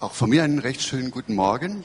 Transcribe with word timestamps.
Auch 0.00 0.14
von 0.14 0.30
mir 0.30 0.44
einen 0.44 0.60
recht 0.60 0.80
schönen 0.80 1.10
guten 1.10 1.34
Morgen. 1.34 1.84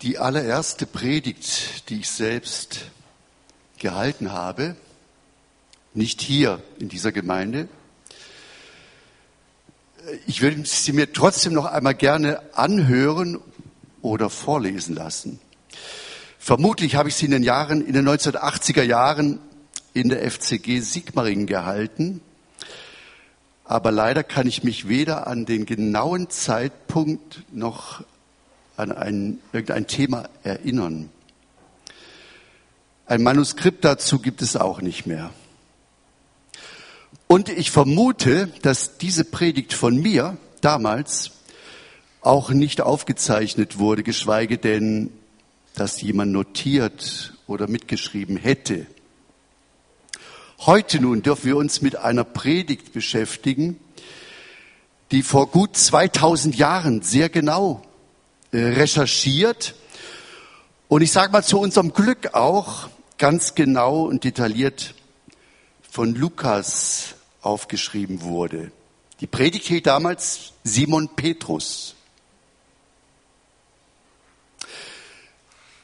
Die 0.00 0.18
allererste 0.18 0.86
Predigt, 0.86 1.90
die 1.90 2.00
ich 2.00 2.08
selbst 2.08 2.86
gehalten 3.78 4.32
habe, 4.32 4.76
nicht 5.92 6.22
hier 6.22 6.62
in 6.78 6.88
dieser 6.88 7.12
Gemeinde. 7.12 7.68
Ich 10.26 10.40
würde 10.40 10.64
sie 10.64 10.94
mir 10.94 11.12
trotzdem 11.12 11.52
noch 11.52 11.66
einmal 11.66 11.94
gerne 11.94 12.40
anhören 12.54 13.42
oder 14.00 14.30
vorlesen 14.30 14.94
lassen. 14.94 15.38
Vermutlich 16.38 16.94
habe 16.94 17.10
ich 17.10 17.16
sie 17.16 17.26
in 17.26 17.32
den 17.32 17.42
Jahren, 17.42 17.86
in 17.86 17.92
den 17.92 18.08
1980er 18.08 18.84
Jahren 18.84 19.38
in 19.92 20.08
der 20.08 20.30
FCG 20.30 20.80
Sigmaringen 20.80 21.46
gehalten 21.46 22.22
aber 23.72 23.90
leider 23.90 24.22
kann 24.22 24.46
ich 24.46 24.64
mich 24.64 24.86
weder 24.86 25.26
an 25.26 25.46
den 25.46 25.64
genauen 25.64 26.28
Zeitpunkt 26.28 27.42
noch 27.52 28.04
an 28.76 28.92
ein, 28.92 29.38
irgendein 29.54 29.86
Thema 29.86 30.28
erinnern. 30.42 31.08
Ein 33.06 33.22
Manuskript 33.22 33.82
dazu 33.82 34.18
gibt 34.18 34.42
es 34.42 34.56
auch 34.56 34.82
nicht 34.82 35.06
mehr. 35.06 35.30
Und 37.28 37.48
ich 37.48 37.70
vermute, 37.70 38.48
dass 38.60 38.98
diese 38.98 39.24
Predigt 39.24 39.72
von 39.72 39.96
mir 39.96 40.36
damals 40.60 41.30
auch 42.20 42.50
nicht 42.50 42.82
aufgezeichnet 42.82 43.78
wurde, 43.78 44.02
geschweige 44.02 44.58
denn, 44.58 45.10
dass 45.76 46.02
jemand 46.02 46.32
notiert 46.32 47.32
oder 47.46 47.68
mitgeschrieben 47.68 48.36
hätte. 48.36 48.86
Heute 50.64 51.00
nun 51.00 51.22
dürfen 51.22 51.46
wir 51.46 51.56
uns 51.56 51.82
mit 51.82 51.96
einer 51.96 52.22
Predigt 52.22 52.92
beschäftigen, 52.92 53.80
die 55.10 55.24
vor 55.24 55.48
gut 55.48 55.76
2000 55.76 56.54
Jahren 56.54 57.02
sehr 57.02 57.28
genau 57.28 57.82
äh, 58.52 58.58
recherchiert 58.58 59.74
und 60.86 61.02
ich 61.02 61.10
sage 61.10 61.32
mal 61.32 61.42
zu 61.42 61.58
unserem 61.58 61.92
Glück 61.92 62.34
auch 62.34 62.88
ganz 63.18 63.56
genau 63.56 64.04
und 64.04 64.22
detailliert 64.22 64.94
von 65.90 66.14
Lukas 66.14 67.16
aufgeschrieben 67.40 68.22
wurde. 68.22 68.70
Die 69.18 69.26
Predigt 69.26 69.66
hielt 69.66 69.88
damals 69.88 70.52
Simon 70.62 71.08
Petrus. 71.16 71.96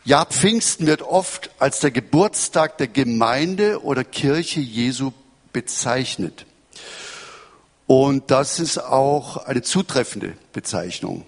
Ja, 0.08 0.24
Pfingsten 0.24 0.86
wird 0.86 1.02
oft 1.02 1.50
als 1.58 1.80
der 1.80 1.90
Geburtstag 1.90 2.78
der 2.78 2.88
Gemeinde 2.88 3.82
oder 3.82 4.04
Kirche 4.04 4.58
Jesu 4.58 5.12
bezeichnet. 5.52 6.46
Und 7.86 8.30
das 8.30 8.58
ist 8.58 8.78
auch 8.78 9.36
eine 9.36 9.60
zutreffende 9.60 10.32
Bezeichnung. 10.54 11.26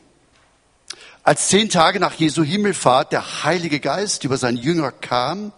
Als 1.22 1.48
zehn 1.48 1.68
Tage 1.68 2.00
nach 2.00 2.14
Jesu 2.14 2.42
Himmelfahrt 2.42 3.12
der 3.12 3.44
Heilige 3.44 3.80
Geist 3.80 4.24
über 4.24 4.38
seinen 4.38 4.56
Jünger 4.56 4.92
kam, 4.92 5.52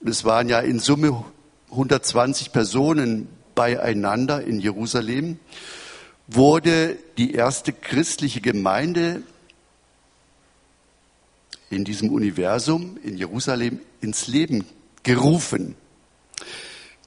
und 0.00 0.08
es 0.10 0.22
waren 0.26 0.50
ja 0.50 0.58
in 0.58 0.80
Summe 0.80 1.24
120 1.70 2.52
Personen 2.52 3.26
beieinander 3.54 4.42
in 4.42 4.60
Jerusalem, 4.60 5.40
wurde 6.26 6.98
die 7.16 7.32
erste 7.32 7.72
christliche 7.72 8.42
Gemeinde 8.42 9.22
in 11.72 11.84
diesem 11.84 12.10
Universum 12.10 12.98
in 13.02 13.16
Jerusalem 13.16 13.80
ins 14.00 14.26
Leben 14.26 14.66
gerufen. 15.02 15.74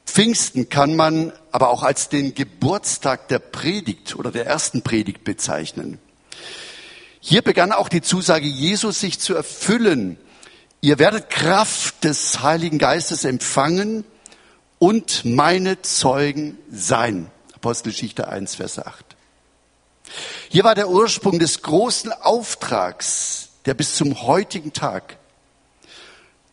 Pfingsten 0.06 0.70
kann 0.70 0.96
man 0.96 1.34
aber 1.52 1.70
auch 1.70 1.84
als 1.84 2.10
den 2.10 2.36
Geburtstag 2.36 3.28
der 3.28 3.40
Predigt 3.40 4.16
oder 4.16 4.32
der 4.32 4.46
ersten 4.46 4.82
Predigt 4.82 5.24
bezeichnen. 5.24 6.00
Hier 7.20 7.42
begann 7.42 7.72
auch 7.72 7.90
die 7.90 8.02
Zusage 8.02 8.48
Jesus 8.48 9.00
sich 9.00 9.20
zu 9.20 9.36
erfüllen. 9.36 10.18
Ihr 10.82 11.00
werdet 11.00 11.30
Kraft 11.30 12.04
des 12.04 12.42
Heiligen 12.44 12.78
Geistes 12.78 13.26
empfangen 13.26 14.06
und 14.80 15.26
meine 15.26 15.82
Zeugen 15.82 16.58
sein. 16.72 17.32
Apostelgeschichte 17.56 18.28
1, 18.28 18.56
Vers 18.56 18.80
8. 18.80 19.16
Hier 20.50 20.64
war 20.64 20.76
der 20.76 20.90
Ursprung 20.90 21.40
des 21.40 21.64
großen 21.64 22.12
Auftrags, 22.12 23.45
der 23.66 23.74
bis 23.74 23.96
zum 23.96 24.22
heutigen 24.24 24.74
Tag 24.74 25.18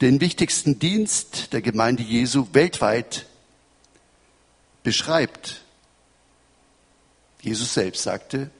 den 0.00 0.20
wichtigsten 0.20 0.78
Dienst 0.78 1.52
der 1.52 1.62
Gemeinde 1.62 2.02
Jesu 2.02 2.48
weltweit 2.52 3.26
beschreibt. 4.82 5.62
Jesus 7.40 7.74
selbst 7.74 8.02
sagte, 8.02 8.50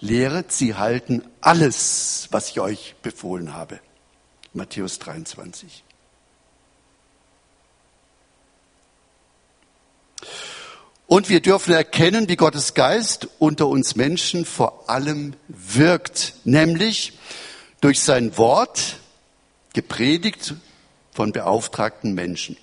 lehret 0.00 0.52
sie 0.52 0.74
halten 0.74 1.22
alles, 1.40 2.28
was 2.30 2.50
ich 2.50 2.60
euch 2.60 2.94
befohlen 3.02 3.54
habe. 3.54 3.80
Matthäus 4.52 4.98
23. 4.98 5.84
Und 11.06 11.28
wir 11.28 11.40
dürfen 11.40 11.74
erkennen, 11.74 12.28
wie 12.28 12.36
Gottes 12.36 12.74
Geist 12.74 13.28
unter 13.38 13.68
uns 13.68 13.94
Menschen 13.94 14.44
vor 14.44 14.88
allem 14.88 15.34
wirkt, 15.48 16.34
nämlich 16.44 17.12
durch 17.84 18.00
sein 18.00 18.38
Wort 18.38 18.96
gepredigt 19.74 20.54
von 21.12 21.32
beauftragten 21.32 22.14
Menschen. 22.14 22.56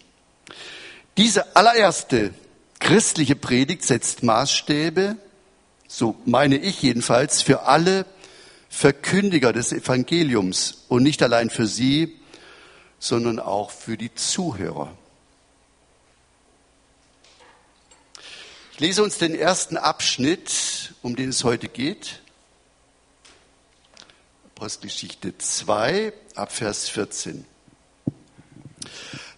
Diese 1.15 1.55
allererste 1.55 2.33
christliche 2.79 3.35
Predigt 3.35 3.83
setzt 3.83 4.23
Maßstäbe, 4.23 5.17
so 5.87 6.15
meine 6.25 6.55
ich 6.57 6.81
jedenfalls, 6.81 7.43
für 7.43 7.67
alle 7.67 8.07
Verkündiger 8.67 9.53
des 9.53 9.71
Evangeliums 9.71 10.85
und 10.87 11.03
nicht 11.03 11.21
allein 11.21 11.51
für 11.51 11.67
sie, 11.67 12.19
sondern 12.97 13.39
auch 13.39 13.69
für 13.69 13.97
die 13.97 14.15
Zuhörer. 14.15 14.91
Ich 18.73 18.79
lese 18.79 19.03
uns 19.03 19.19
den 19.19 19.35
ersten 19.35 19.77
Abschnitt, 19.77 20.95
um 21.03 21.15
den 21.15 21.29
es 21.29 21.43
heute 21.43 21.67
geht. 21.67 22.21
Apostelgeschichte 24.61 25.35
2, 25.35 26.13
Abvers 26.35 26.87
14. 26.87 27.45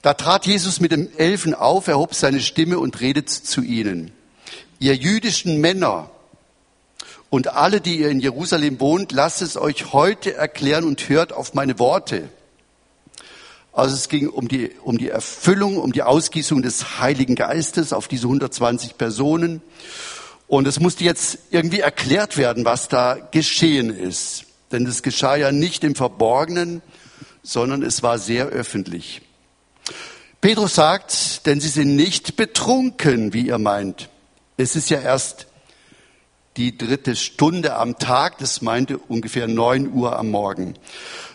Da 0.02 0.16
trat 0.16 0.46
Jesus 0.46 0.82
mit 0.82 0.92
dem 0.92 1.08
Elfen 1.18 1.54
auf, 1.54 1.88
erhob 1.88 2.14
seine 2.14 2.42
Stimme 2.42 2.78
und 2.78 3.00
redet 3.00 3.30
zu 3.30 3.62
ihnen. 3.62 4.12
Ihr 4.80 4.98
jüdischen 4.98 5.62
Männer 5.62 6.12
und 7.30 7.48
alle, 7.48 7.80
die 7.80 8.00
ihr 8.00 8.10
in 8.10 8.20
Jerusalem 8.20 8.82
wohnt, 8.82 9.14
lasst 9.14 9.42
es 9.42 9.56
euch 9.56 9.94
heute 9.94 10.34
erklären 10.34 10.84
und 10.84 11.08
hört 11.08 11.32
auf 11.32 11.54
meine 11.54 11.80
Worte. 11.80 12.28
Also 13.72 13.96
es 13.96 14.10
ging 14.10 14.28
um 14.28 14.50
die, 14.50 14.72
um 14.84 14.98
die 14.98 15.08
Erfüllung, 15.08 15.78
um 15.78 15.94
die 15.94 16.04
Ausgießung 16.04 16.62
des 16.64 17.00
Heiligen 17.00 17.36
Geistes 17.36 17.94
auf 17.94 18.10
diese 18.10 18.28
120 18.28 18.98
Personen. 18.98 19.62
Und 20.48 20.68
es 20.68 20.82
musste 20.82 21.06
jetzt 21.06 21.38
irgendwie 21.50 21.80
erklärt 21.80 22.36
werden, 22.36 22.66
was 22.66 22.90
da 22.90 23.14
geschehen 23.32 23.90
ist. 23.90 24.48
Denn 24.74 24.86
es 24.88 25.04
geschah 25.04 25.36
ja 25.36 25.52
nicht 25.52 25.84
im 25.84 25.96
Verborgenen, 25.96 26.82
sondern 27.44 27.84
es 27.84 28.04
war 28.04 28.18
sehr 28.18 28.48
öffentlich. 28.48 29.22
Petrus 30.42 30.76
sagt, 30.76 31.46
denn 31.46 31.62
sie 31.62 31.70
sind 31.70 31.96
nicht 31.96 32.36
betrunken, 32.36 33.34
wie 33.34 33.48
ihr 33.48 33.60
meint. 33.60 34.10
Es 34.58 34.76
ist 34.76 34.90
ja 34.90 35.00
erst 35.00 35.48
die 36.58 36.78
dritte 36.78 37.16
Stunde 37.16 37.76
am 37.76 37.98
Tag, 37.98 38.40
das 38.40 38.62
meinte 38.62 38.98
ungefähr 38.98 39.48
neun 39.48 39.92
Uhr 39.94 40.18
am 40.18 40.30
Morgen, 40.30 40.76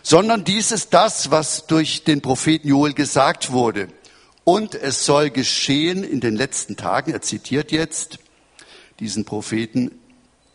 sondern 0.02 0.44
dies 0.44 0.70
ist 0.72 0.94
das, 0.94 1.30
was 1.30 1.66
durch 1.66 2.04
den 2.04 2.20
Propheten 2.20 2.68
Joel 2.68 2.92
gesagt 2.92 3.50
wurde. 3.50 3.88
Und 4.44 4.74
es 4.74 5.04
soll 5.04 5.30
geschehen 5.30 6.04
in 6.04 6.20
den 6.20 6.36
letzten 6.36 6.76
Tagen, 6.76 7.12
er 7.12 7.20
zitiert 7.22 7.72
jetzt 7.72 8.18
diesen 9.00 9.24
Propheten, 9.24 9.90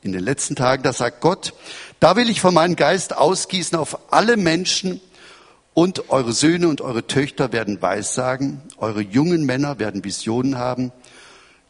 in 0.04 0.12
den 0.12 0.24
letzten 0.24 0.56
Tagen, 0.56 0.84
da 0.84 0.94
sagt 0.94 1.22
Gott, 1.22 1.54
da 2.00 2.16
will 2.16 2.30
ich 2.30 2.42
von 2.42 2.54
meinem 2.54 2.76
Geist 2.76 3.16
ausgießen 3.16 3.78
auf 3.78 4.12
alle 4.12 4.38
Menschen 4.38 5.00
und 5.74 6.10
eure 6.10 6.34
Söhne 6.34 6.68
und 6.68 6.82
eure 6.82 7.08
Töchter 7.08 7.52
werden 7.52 7.82
Weissagen, 7.82 8.62
eure 8.78 9.02
jungen 9.02 9.46
Männer 9.46 9.80
werden 9.80 10.04
Visionen 10.04 10.58
haben, 10.58 10.92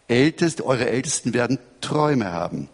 Ältest, 0.08 0.62
eure 0.62 0.90
Ältesten 0.90 1.34
werden 1.34 1.60
Träume 1.80 2.32
haben. 2.32 2.70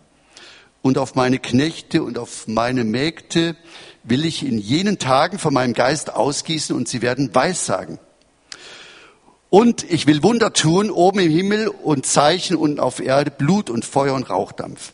Und 0.82 0.98
auf 0.98 1.16
meine 1.16 1.40
Knechte 1.40 2.04
und 2.04 2.18
auf 2.18 2.48
meine 2.48 2.84
Mägde 2.84 3.56
will 4.04 4.26
ich 4.26 4.46
in 4.46 4.58
jenen 4.58 4.98
Tagen 4.98 5.38
von 5.38 5.54
meinem 5.54 5.74
Geist 5.74 6.14
ausgießen 6.14 6.76
und 6.76 6.88
sie 6.88 7.02
werden 7.02 7.34
Weissagen. 7.36 8.00
Und 9.50 9.84
ich 9.90 10.08
will 10.08 10.24
Wunder 10.24 10.54
tun 10.54 10.90
oben 10.92 11.20
im 11.20 11.32
Himmel 11.32 11.68
und 11.68 12.06
Zeichen 12.06 12.56
unten 12.56 12.80
auf 12.80 13.00
Erde, 13.00 13.32
Blut 13.32 13.70
und 13.70 13.84
Feuer 13.84 14.14
und 14.14 14.30
Rauchdampf. 14.30 14.94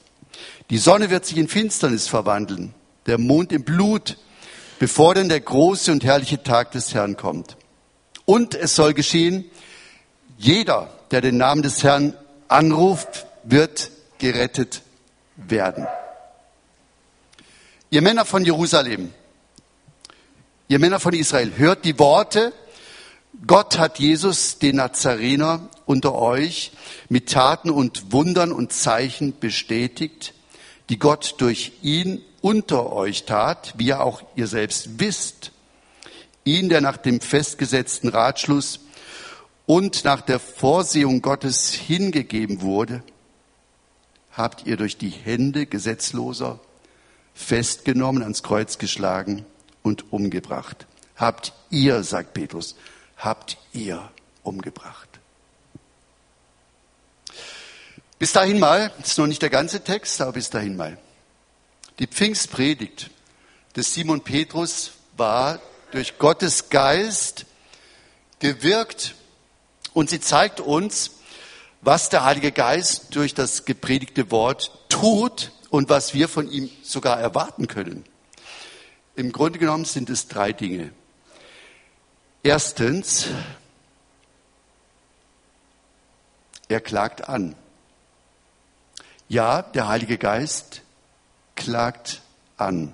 Die 0.70 0.78
Sonne 0.78 1.10
wird 1.10 1.26
sich 1.26 1.38
in 1.38 1.48
Finsternis 1.48 2.08
verwandeln, 2.08 2.74
der 3.06 3.18
Mond 3.18 3.52
in 3.52 3.64
Blut, 3.64 4.18
bevor 4.80 5.14
denn 5.14 5.30
der 5.30 5.40
große 5.40 5.92
und 5.92 6.04
herrliche 6.04 6.42
Tag 6.42 6.72
des 6.72 6.94
Herrn 6.94 7.18
kommt. 7.18 7.56
Und 8.26 8.56
es 8.56 8.76
soll 8.76 8.94
geschehen, 8.94 9.46
jeder, 10.38 10.90
der 11.12 11.22
den 11.22 11.38
Namen 11.38 11.62
des 11.62 11.84
Herrn 11.84 12.14
anruft, 12.48 13.28
wird 13.44 13.92
gerettet 14.18 14.82
werden. 15.36 15.88
Ihr 17.92 18.02
Männer 18.02 18.26
von 18.26 18.44
Jerusalem, 18.44 19.14
ihr 20.68 20.80
Männer 20.80 21.00
von 21.00 21.14
Israel, 21.14 21.54
hört 21.56 21.86
die 21.86 21.98
Worte, 22.00 22.52
Gott 23.46 23.78
hat 23.78 24.00
Jesus, 24.00 24.60
den 24.60 24.78
Nazarener, 24.78 25.70
unter 25.86 26.16
euch 26.16 26.72
mit 27.10 27.30
Taten 27.30 27.70
und 27.70 28.12
Wundern 28.12 28.52
und 28.52 28.74
Zeichen 28.74 29.38
bestätigt, 29.40 30.34
die 30.90 31.00
Gott 31.00 31.36
durch 31.40 31.74
ihn 31.82 32.22
unter 32.42 32.92
euch 32.94 33.26
tat, 33.26 33.74
wie 33.78 33.88
ihr 33.88 34.02
auch 34.02 34.22
ihr 34.36 34.48
selbst 34.48 35.00
wisst. 35.00 35.52
Ihn, 36.44 36.70
der 36.70 36.82
nach 36.82 36.98
dem 36.98 37.22
festgesetzten 37.22 38.10
Ratschluss 38.10 38.82
und 39.66 40.04
nach 40.04 40.22
der 40.22 40.40
Vorsehung 40.40 41.22
Gottes 41.22 41.72
hingegeben 41.72 42.62
wurde, 42.62 43.02
habt 44.32 44.68
ihr 44.68 44.78
durch 44.78 44.98
die 44.98 45.10
Hände 45.10 45.66
Gesetzloser 45.66 46.60
festgenommen, 47.34 48.22
ans 48.22 48.44
Kreuz 48.44 48.78
geschlagen 48.78 49.46
und 49.82 50.12
umgebracht. 50.14 50.86
Habt 51.16 51.54
ihr, 51.70 52.04
sagt 52.04 52.34
Petrus, 52.34 52.76
habt 53.18 53.58
ihr 53.74 54.10
umgebracht. 54.44 55.05
Bis 58.26 58.34
dahin 58.34 58.58
mal, 58.58 58.92
das 58.98 59.10
ist 59.10 59.18
noch 59.20 59.28
nicht 59.28 59.44
der 59.44 59.52
ganze 59.52 59.84
Text, 59.84 60.20
aber 60.20 60.32
bis 60.32 60.50
dahin 60.50 60.76
mal. 60.76 60.98
Die 62.00 62.08
Pfingstpredigt 62.08 63.12
des 63.76 63.94
Simon 63.94 64.22
Petrus 64.22 64.94
war 65.16 65.60
durch 65.92 66.18
Gottes 66.18 66.70
Geist 66.70 67.46
gewirkt 68.40 69.14
und 69.94 70.10
sie 70.10 70.20
zeigt 70.20 70.60
uns, 70.60 71.12
was 71.82 72.10
der 72.10 72.24
Heilige 72.24 72.52
Geist 72.52 73.16
durch 73.16 73.36
das 73.36 73.64
gepredigte 73.64 74.32
Wort 74.32 74.72
tut 74.90 75.52
und 75.70 75.90
was 75.90 76.16
wir 76.16 76.28
von 76.28 76.50
ihm 76.50 76.72
sogar 76.82 77.20
erwarten 77.20 77.68
können. 77.68 78.06
Im 79.16 79.34
Grunde 79.34 79.60
genommen 79.60 79.86
sind 79.86 80.10
es 80.10 80.28
drei 80.28 80.52
Dinge. 80.52 80.92
Erstens, 82.42 83.28
er 86.68 86.82
klagt 86.82 87.30
an. 87.30 87.56
Ja, 89.28 89.62
der 89.62 89.88
Heilige 89.88 90.18
Geist 90.18 90.82
klagt 91.56 92.22
an. 92.58 92.94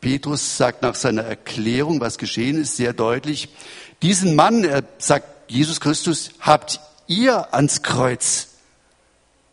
Petrus 0.00 0.56
sagt 0.56 0.82
nach 0.82 0.94
seiner 0.94 1.22
Erklärung, 1.22 2.00
was 2.00 2.18
geschehen 2.18 2.60
ist, 2.60 2.76
sehr 2.76 2.92
deutlich, 2.92 3.48
diesen 4.02 4.34
Mann, 4.36 4.64
er 4.64 4.82
sagt 4.98 5.50
Jesus 5.50 5.80
Christus, 5.80 6.30
habt 6.40 6.80
ihr 7.06 7.54
ans 7.54 7.82
Kreuz 7.82 8.48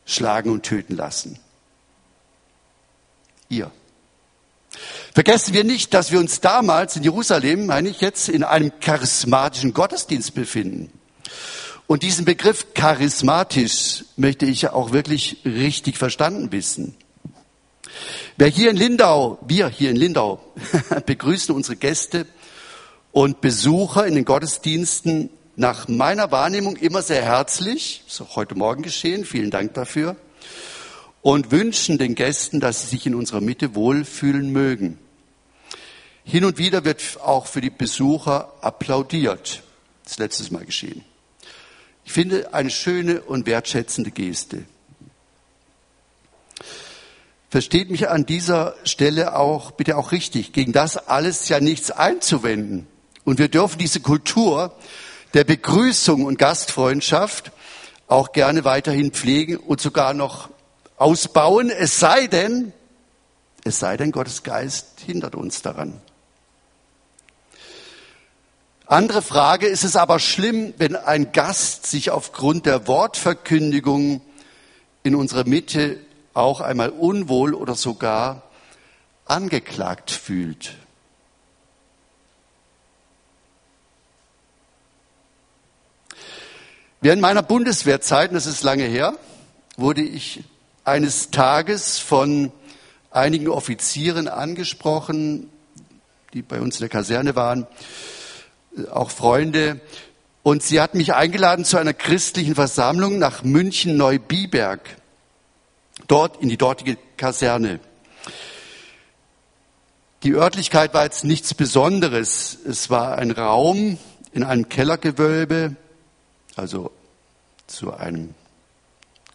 schlagen 0.05 0.51
und 0.51 0.63
töten 0.63 0.95
lassen. 0.95 1.39
Ihr. 3.49 3.71
Vergessen 5.13 5.53
wir 5.53 5.63
nicht, 5.63 5.93
dass 5.93 6.11
wir 6.11 6.19
uns 6.19 6.41
damals 6.41 6.95
in 6.95 7.03
Jerusalem, 7.03 7.67
meine 7.67 7.89
ich 7.89 8.01
jetzt, 8.01 8.29
in 8.29 8.43
einem 8.43 8.71
charismatischen 8.79 9.73
Gottesdienst 9.73 10.33
befinden. 10.33 10.91
Und 11.87 12.03
diesen 12.03 12.25
Begriff 12.25 12.73
charismatisch 12.73 14.05
möchte 14.15 14.45
ich 14.45 14.69
auch 14.69 14.91
wirklich 14.91 15.37
richtig 15.45 15.97
verstanden 15.97 16.51
wissen. 16.51 16.95
Wer 18.37 18.47
hier 18.47 18.71
in 18.71 18.77
Lindau, 18.77 19.37
wir 19.45 19.67
hier 19.67 19.91
in 19.91 19.95
Lindau 19.95 20.43
begrüßen 21.05 21.53
unsere 21.53 21.75
Gäste 21.75 22.25
und 23.11 23.41
Besucher 23.41 24.07
in 24.07 24.15
den 24.15 24.25
Gottesdiensten 24.25 25.29
nach 25.55 25.87
meiner 25.87 26.31
Wahrnehmung 26.31 26.77
immer 26.77 27.03
sehr 27.03 27.21
herzlich, 27.21 28.03
ist 28.07 28.21
auch 28.21 28.35
heute 28.35 28.55
Morgen 28.55 28.81
geschehen, 28.81 29.23
vielen 29.23 29.51
Dank 29.51 29.75
dafür, 29.75 30.15
und 31.21 31.51
wünschen 31.51 31.99
den 31.99 32.15
Gästen, 32.15 32.59
dass 32.59 32.81
sie 32.81 32.87
sich 32.87 33.05
in 33.05 33.13
unserer 33.13 33.39
Mitte 33.39 33.75
wohlfühlen 33.75 34.51
mögen. 34.51 34.97
Hin 36.23 36.45
und 36.45 36.57
wieder 36.57 36.85
wird 36.85 37.19
auch 37.21 37.45
für 37.45 37.61
die 37.61 37.69
Besucher 37.69 38.53
applaudiert. 38.61 39.61
Das 40.05 40.17
letztes 40.17 40.49
Mal 40.49 40.65
geschehen. 40.65 41.03
Ich 42.05 42.11
finde 42.11 42.53
eine 42.53 42.69
schöne 42.69 43.21
und 43.21 43.45
wertschätzende 43.45 44.11
Geste. 44.11 44.65
Versteht 47.49 47.91
mich 47.91 48.09
an 48.09 48.25
dieser 48.25 48.75
Stelle 48.83 49.35
auch, 49.35 49.71
bitte 49.71 49.95
auch 49.97 50.11
richtig, 50.11 50.53
gegen 50.53 50.73
das 50.73 50.97
alles 50.97 51.49
ja 51.49 51.59
nichts 51.59 51.91
einzuwenden. 51.91 52.87
Und 53.25 53.39
wir 53.39 53.47
dürfen 53.47 53.77
diese 53.77 53.99
Kultur 53.99 54.75
der 55.33 55.43
Begrüßung 55.43 56.25
und 56.25 56.39
Gastfreundschaft 56.39 57.51
auch 58.07 58.31
gerne 58.31 58.65
weiterhin 58.65 59.11
pflegen 59.11 59.57
und 59.57 59.81
sogar 59.81 60.13
noch 60.13 60.49
ausbauen, 60.97 61.69
es 61.69 61.99
sei 61.99 62.27
denn, 62.27 62.73
es 63.63 63.79
sei 63.79 63.97
denn, 63.97 64.11
Gottes 64.11 64.43
Geist 64.43 65.01
hindert 65.05 65.35
uns 65.35 65.61
daran. 65.61 66.01
Andere 68.93 69.23
Frage, 69.23 69.65
ist 69.65 69.83
es 69.83 69.95
aber 69.95 70.19
schlimm, 70.19 70.75
wenn 70.77 70.95
ein 70.95 71.31
Gast 71.31 71.87
sich 71.87 72.11
aufgrund 72.11 72.67
der 72.67 72.87
Wortverkündigung 72.87 74.21
in 75.01 75.15
unserer 75.15 75.47
Mitte 75.47 75.97
auch 76.35 76.61
einmal 76.61 76.91
unwohl 76.91 77.55
oder 77.55 77.73
sogar 77.73 78.43
angeklagt 79.25 80.11
fühlt? 80.11 80.75
Während 87.01 87.23
meiner 87.23 87.41
Bundeswehrzeit, 87.41 88.31
das 88.31 88.45
ist 88.45 88.61
lange 88.61 88.85
her, 88.85 89.17
wurde 89.75 90.03
ich 90.03 90.43
eines 90.83 91.31
Tages 91.31 91.97
von 91.97 92.51
einigen 93.09 93.47
Offizieren 93.47 94.27
angesprochen, 94.27 95.49
die 96.35 96.43
bei 96.43 96.61
uns 96.61 96.75
in 96.75 96.81
der 96.81 96.89
Kaserne 96.89 97.35
waren, 97.35 97.65
auch 98.91 99.11
Freunde. 99.11 99.81
Und 100.43 100.63
sie 100.63 100.81
hat 100.81 100.93
mich 100.95 101.13
eingeladen 101.13 101.65
zu 101.65 101.77
einer 101.77 101.93
christlichen 101.93 102.55
Versammlung 102.55 103.17
nach 103.17 103.43
München 103.43 103.95
Neubiberg, 103.95 104.81
dort 106.07 106.41
in 106.41 106.49
die 106.49 106.57
dortige 106.57 106.97
Kaserne. 107.17 107.79
Die 110.23 110.33
Örtlichkeit 110.33 110.93
war 110.93 111.03
jetzt 111.03 111.23
nichts 111.23 111.53
Besonderes. 111.53 112.57
Es 112.65 112.89
war 112.89 113.17
ein 113.17 113.31
Raum 113.31 113.97
in 114.31 114.43
einem 114.43 114.69
Kellergewölbe, 114.69 115.75
also 116.55 116.91
zu 117.67 117.93
einem 117.93 118.33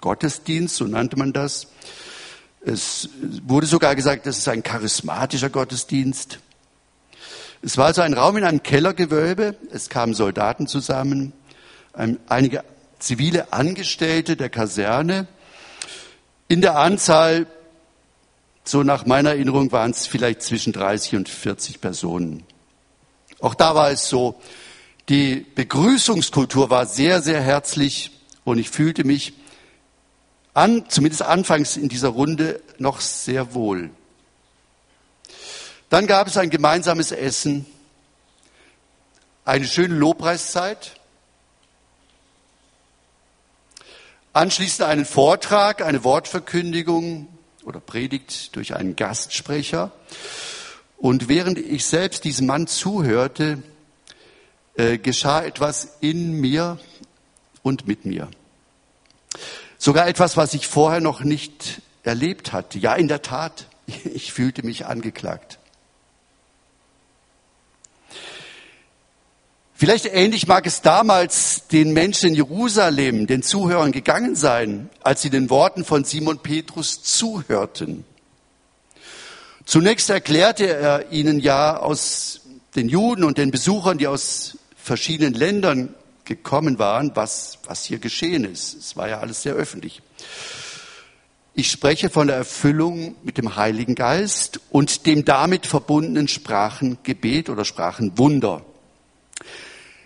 Gottesdienst, 0.01 0.77
so 0.77 0.85
nannte 0.85 1.17
man 1.17 1.33
das. 1.33 1.69
Es 2.61 3.09
wurde 3.47 3.67
sogar 3.67 3.95
gesagt, 3.95 4.27
das 4.27 4.39
ist 4.39 4.49
ein 4.49 4.63
charismatischer 4.63 5.51
Gottesdienst. 5.51 6.39
Es 7.61 7.77
war 7.77 7.87
also 7.87 8.03
ein 8.03 8.15
Raum 8.15 8.37
in 8.37 8.45
einem 8.45 8.63
Kellergewölbe. 8.63 9.57
Es 9.73 9.89
kamen 9.89 10.15
Soldaten 10.15 10.67
zusammen, 10.67 11.33
einige 12.29 12.63
zivile 13.01 13.53
Angestellte 13.53 14.37
der 14.37 14.49
Kaserne. 14.49 15.27
In 16.47 16.61
der 16.61 16.79
Anzahl, 16.79 17.47
so 18.65 18.83
nach 18.83 19.07
meiner 19.07 19.31
Erinnerung, 19.31 19.73
waren 19.73 19.91
es 19.91 20.07
vielleicht 20.07 20.43
zwischen 20.43 20.73
30 20.73 21.17
und 21.17 21.29
40 21.29 21.81
Personen. 21.81 22.45
Auch 23.41 23.55
da 23.55 23.75
war 23.75 23.91
es 23.91 24.09
so, 24.09 24.41
die 25.09 25.47
Begrüßungskultur 25.55 26.71
war 26.71 26.87
sehr, 26.87 27.23
sehr 27.23 27.41
herzlich 27.41 28.13
und 28.45 28.59
ich 28.59 28.71
fühlte 28.71 29.05
mich 29.05 29.33
an, 30.55 30.85
zumindest 30.89 31.23
anfangs 31.23 31.77
in 31.77 31.89
dieser 31.89 32.09
Runde 32.09 32.61
noch 32.79 33.01
sehr 33.01 33.55
wohl. 33.55 33.91
Dann 35.91 36.07
gab 36.07 36.27
es 36.27 36.37
ein 36.37 36.51
gemeinsames 36.51 37.13
Essen, 37.13 37.65
eine 39.45 39.67
schöne 39.67 39.95
Lobpreiszeit, 39.95 40.97
anschließend 44.35 44.87
einen 44.87 45.07
Vortrag, 45.07 45.81
eine 45.83 46.05
Wortverkündigung 46.05 47.29
oder 47.65 47.81
Predigt 47.81 48.55
durch 48.55 48.75
einen 48.75 48.97
Gastsprecher. 48.97 49.91
Und 50.99 51.29
während 51.29 51.59
ich 51.59 51.87
selbst 51.87 52.25
diesem 52.25 52.47
Mann 52.47 52.67
zuhörte, 52.67 53.63
äh, 54.77 54.99
geschah 54.99 55.43
etwas 55.43 55.97
in 56.01 56.33
mir 56.33 56.79
und 57.63 57.87
mit 57.87 58.05
mir. 58.05 58.29
Sogar 59.79 60.07
etwas, 60.09 60.37
was 60.37 60.53
ich 60.55 60.67
vorher 60.69 61.01
noch 61.01 61.21
nicht 61.21 61.81
erlebt 62.03 62.53
hatte. 62.53 62.79
Ja, 62.79 62.95
in 62.95 63.09
der 63.09 63.23
Tat, 63.23 63.67
ich 63.87 64.35
fühlte 64.35 64.67
mich 64.67 64.85
angeklagt. 64.85 65.59
Vielleicht 69.81 70.07
ähnlich 70.07 70.49
mag 70.49 70.67
es 70.67 70.83
damals 70.83 71.69
den 71.69 71.93
Menschen 71.93 72.31
in 72.31 72.35
Jerusalem, 72.35 73.29
den 73.29 73.45
Zuhörern 73.45 73.93
gegangen 73.93 74.35
sein, 74.35 74.91
als 75.05 75.23
sie 75.23 75.31
den 75.31 75.51
Worten 75.51 75.85
von 75.85 76.03
Simon 76.03 76.41
Petrus 76.41 77.01
zuhörten. 77.05 78.05
Zunächst 79.65 80.11
erklärte 80.11 80.67
er 80.67 81.13
ihnen 81.13 81.39
ja 81.39 81.77
aus 81.77 82.41
den 82.75 82.89
Juden 82.89 83.23
und 83.23 83.39
den 83.39 83.53
Besuchern, 83.53 83.99
die 83.99 84.09
aus 84.09 84.59
verschiedenen 84.77 85.35
Ländern 85.35 85.95
gekommen 86.25 86.81
waren, 86.81 87.13
was, 87.15 87.59
was 87.65 87.85
hier 87.85 88.01
geschehen 88.01 88.43
ist. 88.43 88.75
Es 88.75 88.97
war 88.97 89.09
ja 89.09 89.21
alles 89.21 89.43
sehr 89.43 89.55
öffentlich. 89.55 90.03
Ich 91.55 91.71
spreche 91.71 92.11
von 92.11 92.27
der 92.27 92.35
Erfüllung 92.35 93.15
mit 93.23 93.39
dem 93.39 93.55
Heiligen 93.55 93.95
Geist 93.95 94.59
und 94.71 95.07
dem 95.07 95.25
damit 95.25 95.67
verbundenen 95.67 96.27
Sprachengebet 96.27 97.49
oder 97.49 97.65
Sprachenwunder. 97.65 98.65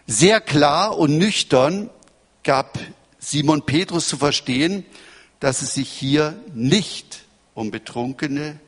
Sehr 0.06 0.40
klar 0.40 0.98
und 0.98 1.16
nüchtern 1.18 1.88
gab 2.42 2.78
Simon 3.18 3.64
Petrus 3.64 4.08
zu 4.08 4.16
verstehen, 4.16 4.84
dass 5.40 5.62
es 5.62 5.74
sich 5.74 5.88
hier 5.88 6.34
nicht 6.54 7.24
um 7.54 7.70
betrunkene 7.70 8.58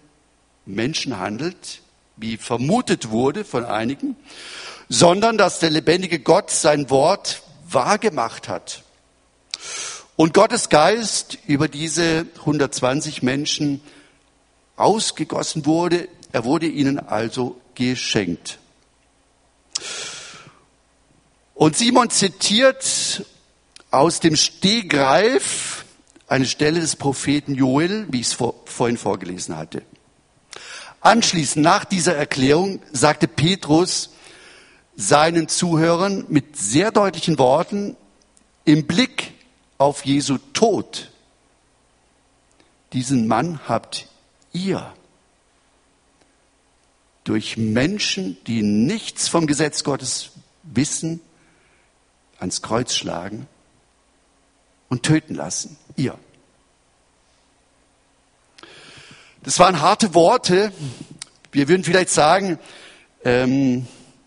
Menschen 0.67 1.19
handelt, 1.19 1.81
wie 2.17 2.37
vermutet 2.37 3.11
wurde 3.11 3.45
von 3.45 3.65
einigen, 3.65 4.17
sondern 4.89 5.37
dass 5.37 5.59
der 5.59 5.71
lebendige 5.71 6.21
Gott 6.21 6.51
sein 6.51 6.89
Wort 6.91 7.43
wahrgemacht 7.69 8.49
hat. 8.49 8.83
Und 10.17 10.33
Gottes 10.35 10.69
Geist 10.69 11.39
über 11.47 11.67
diese 11.67 12.27
120 12.39 13.23
Menschen 13.25 13.81
ausgegossen 14.77 15.67
wurde. 15.67 16.09
Er 16.33 16.45
wurde 16.45 16.67
ihnen 16.67 17.01
also 17.01 17.61
geschenkt. 17.75 18.59
Und 21.55 21.77
Simon 21.77 22.11
zitiert 22.11 23.25
aus 23.91 24.21
dem 24.21 24.37
Stegreif 24.37 25.85
eine 26.27 26.47
Stelle 26.47 26.81
des 26.81 26.97
Propheten 26.97 27.55
Joel, 27.55 28.07
wie 28.11 28.21
ich 28.21 28.29
es 28.29 28.33
vor, 28.33 28.55
vorhin 28.65 28.99
vorgelesen 28.99 29.57
hatte. 29.57 29.83
Anschließend, 31.01 31.63
nach 31.65 31.85
dieser 31.85 32.17
Erklärung, 32.17 32.81
sagte 32.93 33.29
Petrus 33.29 34.11
seinen 34.97 35.49
Zuhörern 35.49 36.25
mit 36.29 36.57
sehr 36.57 36.91
deutlichen 36.91 37.39
Worten 37.39 37.97
im 38.65 38.87
Blick 38.87 39.35
auf 39.79 40.05
Jesu 40.05 40.39
Tod. 40.55 41.11
Diesen 42.93 43.29
Mann 43.29 43.61
habt 43.69 44.09
ihr 44.53 44.93
durch 47.25 47.57
Menschen, 47.57 48.37
die 48.47 48.63
nichts 48.63 49.29
vom 49.29 49.47
Gesetz 49.47 49.85
Gottes 49.85 50.31
wissen, 50.63 51.21
ans 52.45 52.61
Kreuz 52.61 52.95
schlagen 52.95 53.47
und 54.91 55.03
töten 55.03 55.35
lassen. 55.35 55.79
Ihr. 55.97 56.19
Das 59.43 59.59
waren 59.59 59.81
harte 59.81 60.13
Worte. 60.13 60.71
Wir 61.53 61.69
würden 61.69 61.85
vielleicht 61.85 62.11
sagen, 62.11 62.59
ähm, 63.25 63.87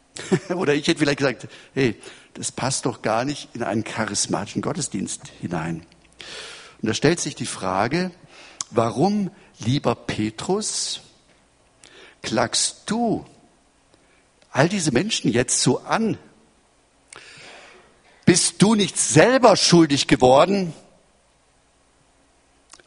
oder 0.49 0.73
ich 0.73 0.87
hätte 0.87 0.99
vielleicht 0.99 1.19
gesagt, 1.19 1.47
hey, 1.75 1.95
das 2.33 2.51
passt 2.51 2.87
doch 2.87 3.03
gar 3.03 3.23
nicht 3.23 3.49
in 3.53 3.61
einen 3.61 3.83
charismatischen 3.83 4.63
Gottesdienst 4.63 5.27
hinein. 5.39 5.85
Und 6.81 6.87
da 6.89 6.95
stellt 6.95 7.19
sich 7.19 7.35
die 7.35 7.45
Frage, 7.45 8.09
warum, 8.71 9.29
lieber 9.59 9.93
Petrus, 9.93 11.01
klagst 12.23 12.83
du 12.87 13.25
all 14.51 14.69
diese 14.69 14.91
Menschen 14.91 15.31
jetzt 15.31 15.61
so 15.61 15.81
an? 15.81 16.17
Bist 18.27 18.61
du 18.61 18.75
nicht 18.75 18.97
selber 18.97 19.55
schuldig 19.55 20.05
geworden 20.05 20.73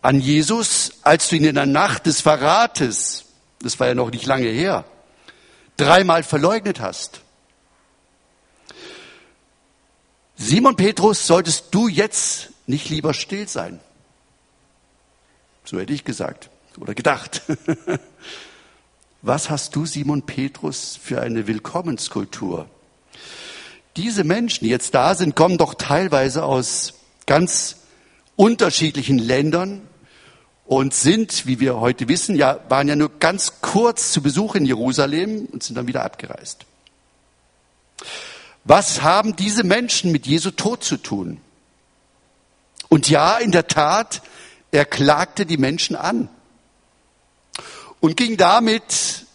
an 0.03 0.21
Jesus, 0.21 0.93
als 1.03 1.31
du 1.31 1.37
ihn 1.37 1.45
in 1.45 1.55
der 1.55 1.65
Nacht 1.65 2.05
des 2.05 2.21
Verrates, 2.21 3.25
das 3.63 3.81
war 3.81 3.87
ja 3.87 3.95
noch 3.95 4.11
nicht 4.11 4.27
lange 4.27 4.49
her, 4.49 4.85
dreimal 5.79 6.25
verleugnet 6.25 6.81
hast? 6.81 7.23
Simon 10.37 10.77
Petrus, 10.77 11.27
solltest 11.27 11.69
du 11.71 11.89
jetzt 11.89 12.51
nicht 12.67 12.91
lieber 12.91 13.15
still 13.15 13.49
sein? 13.49 13.81
So 15.65 15.81
hätte 15.81 15.95
ich 15.95 16.05
gesagt 16.05 16.51
oder 16.77 16.95
gedacht. 16.95 17.41
Was 19.23 19.49
hast 19.49 19.75
du, 19.75 19.87
Simon 19.87 20.21
Petrus, 20.21 20.99
für 21.03 21.23
eine 21.23 21.47
Willkommenskultur? 21.47 22.69
Diese 23.97 24.25
Menschen, 24.25 24.65
die 24.65 24.71
jetzt 24.71 24.95
da 24.95 25.15
sind, 25.15 25.35
kommen 25.35 25.59
doch 25.59 25.75
teilweise 25.75 26.45
aus 26.45 26.95
ganz 27.27 27.77
unterschiedlichen 28.37 29.19
Ländern 29.19 29.83
und 30.67 30.95
sind, 30.95 31.47
wie 31.47 31.59
wir 31.59 31.81
heute 31.81 32.09
wissen, 32.09 32.37
ja, 32.37 32.61
waren 32.69 32.89
ja 32.89 32.95
nur 32.95 33.11
ganz 33.19 33.61
kurz 33.61 34.13
zu 34.13 34.23
Besuch 34.23 34.55
in 34.55 34.65
Jerusalem 34.65 35.47
und 35.47 35.63
sind 35.63 35.75
dann 35.75 35.89
wieder 35.89 36.05
abgereist. 36.05 36.65
Was 38.65 39.03
haben 39.03 39.35
diese 39.37 39.65
Menschen 39.65 40.13
mit 40.13 40.27
Jesu 40.27 40.53
Tod 40.53 40.85
zu 40.85 40.97
tun? 40.97 41.41
Und 42.89 43.09
ja, 43.09 43.39
in 43.39 43.51
der 43.51 43.67
Tat, 43.67 44.23
er 44.71 44.85
klagte 44.85 45.47
die 45.47 45.57
Menschen 45.57 45.97
an 45.97 46.29
und 48.01 48.17
ging 48.17 48.37
damit 48.37 49.27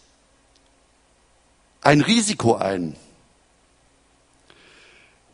ein 1.81 2.01
Risiko 2.01 2.55
ein. 2.55 2.95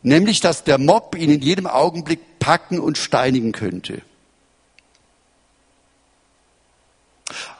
Nämlich, 0.02 0.40
dass 0.40 0.64
der 0.64 0.78
Mob 0.78 1.16
ihn 1.16 1.30
in 1.30 1.42
jedem 1.42 1.66
Augenblick 1.66 2.38
packen 2.38 2.80
und 2.80 2.98
steinigen 2.98 3.52
könnte. 3.52 4.02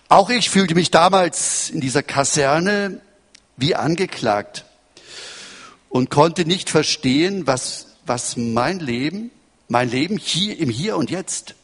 Auch 0.09 0.29
ich 0.29 0.51
fühlte 0.51 0.75
mich 0.75 0.91
damals 0.91 1.71
in 1.71 1.81
dieser 1.81 2.03
Kaserne 2.03 3.01
wie 3.57 3.75
angeklagt 3.75 4.65
und 5.89 6.11
konnte 6.11 6.45
nicht 6.45 6.69
verstehen, 6.69 7.47
was, 7.47 7.87
was 8.05 8.37
mein 8.37 8.81
Leben, 8.81 9.31
mein 9.69 9.89
Leben 9.89 10.19
hier 10.19 10.59
im 10.59 10.69
Hier 10.69 10.97
und 10.97 11.11
Jetzt 11.11 11.55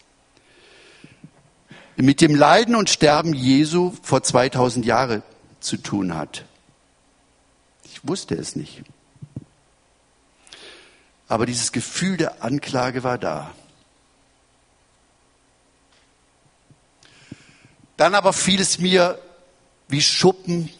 mit 1.97 2.21
dem 2.21 2.35
Leiden 2.35 2.77
und 2.77 2.89
Sterben 2.89 3.35
Jesu 3.35 3.93
vor 4.03 4.23
2000 4.23 4.87
Jahren 4.87 5.23
zu 5.61 5.77
tun 5.77 6.15
hat. 6.15 6.45
Ich 7.85 8.07
wusste 8.07 8.37
es 8.37 8.55
nicht. 8.55 8.83
Aber 11.29 11.45
dieses 11.47 11.73
Gefühl 11.73 12.17
der 12.17 12.43
Anklage 12.43 13.05
war 13.05 13.19
da. 13.19 13.51
Dann 17.97 18.15
aber 18.15 18.33
fiel 18.33 18.61
es 18.61 18.79
mir 18.79 19.19
wie 19.89 20.01
Schuppen 20.01 20.71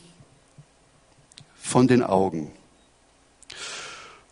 von 1.61 1.87
den 1.87 2.03
Augen. 2.03 2.53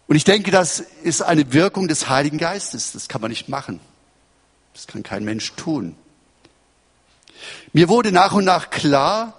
Und 0.07 0.17
ich 0.17 0.25
denke, 0.25 0.51
das 0.51 0.81
ist 0.81 1.21
eine 1.21 1.53
Wirkung 1.53 1.89
des 1.89 2.09
Heiligen 2.09 2.39
Geistes. 2.39 2.93
Das 2.93 3.09
kann 3.09 3.21
man 3.21 3.31
nicht 3.31 3.49
machen. 3.49 3.81
Das 4.73 4.87
kann 4.87 5.03
kein 5.03 5.25
Mensch 5.25 5.53
tun. 5.55 5.97
Mir 7.73 7.89
wurde 7.89 8.13
nach 8.13 8.33
und 8.33 8.45
nach 8.45 8.71
klar, 8.71 9.35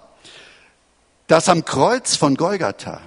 dass 1.26 1.48
am 1.48 1.64
Kreuz 1.64 2.16
von 2.16 2.36
Golgatha 2.36 3.00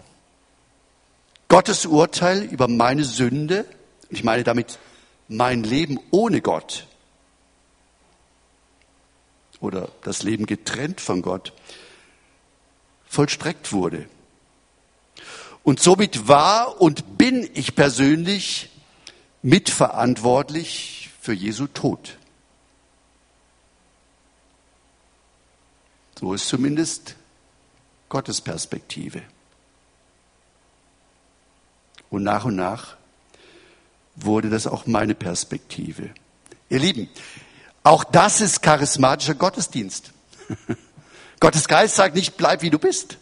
Gottes 1.52 1.86
Urteil 1.86 2.44
über 2.44 2.70
meine 2.70 3.04
Sünde, 3.04 3.66
ich 4.10 4.24
meine 4.24 4.46
damit 4.46 4.80
mein 5.28 5.66
Leben 5.66 6.00
ohne 6.10 6.40
Gott 6.40 6.88
oder 9.60 9.90
das 10.04 10.24
Leben 10.24 10.46
getrennt 10.46 11.02
von 11.02 11.22
Gott, 11.22 11.52
vollstreckt 13.06 13.74
wurde. 13.74 14.08
Und 15.62 15.82
somit 15.82 16.30
war 16.30 16.80
und 16.80 17.18
bin 17.18 17.50
ich 17.54 17.76
persönlich 17.76 18.70
mitverantwortlich 19.42 21.10
für 21.20 21.34
Jesu 21.34 21.68
Tod. 21.68 22.18
So 26.18 26.34
ist 26.34 26.48
zumindest 26.48 27.18
Gottes 28.08 28.40
Perspektive. 28.40 29.22
Und 32.12 32.24
nach 32.24 32.46
und 32.46 32.56
nach 32.56 32.98
wurde 34.16 34.52
das 34.52 34.68
auch 34.68 34.86
meine 34.86 35.16
Perspektive. 35.16 36.12
Ihr 36.70 36.80
Lieben, 36.80 37.10
auch 37.84 38.04
das 38.04 38.42
ist 38.42 38.62
charismatischer 38.62 39.34
Gottesdienst. 39.34 40.12
Gottes 41.40 41.68
Geist 41.68 41.96
sagt 41.96 42.14
nicht, 42.14 42.38
bleib 42.38 42.62
wie 42.62 42.70
du 42.70 42.78
bist. 42.78 43.18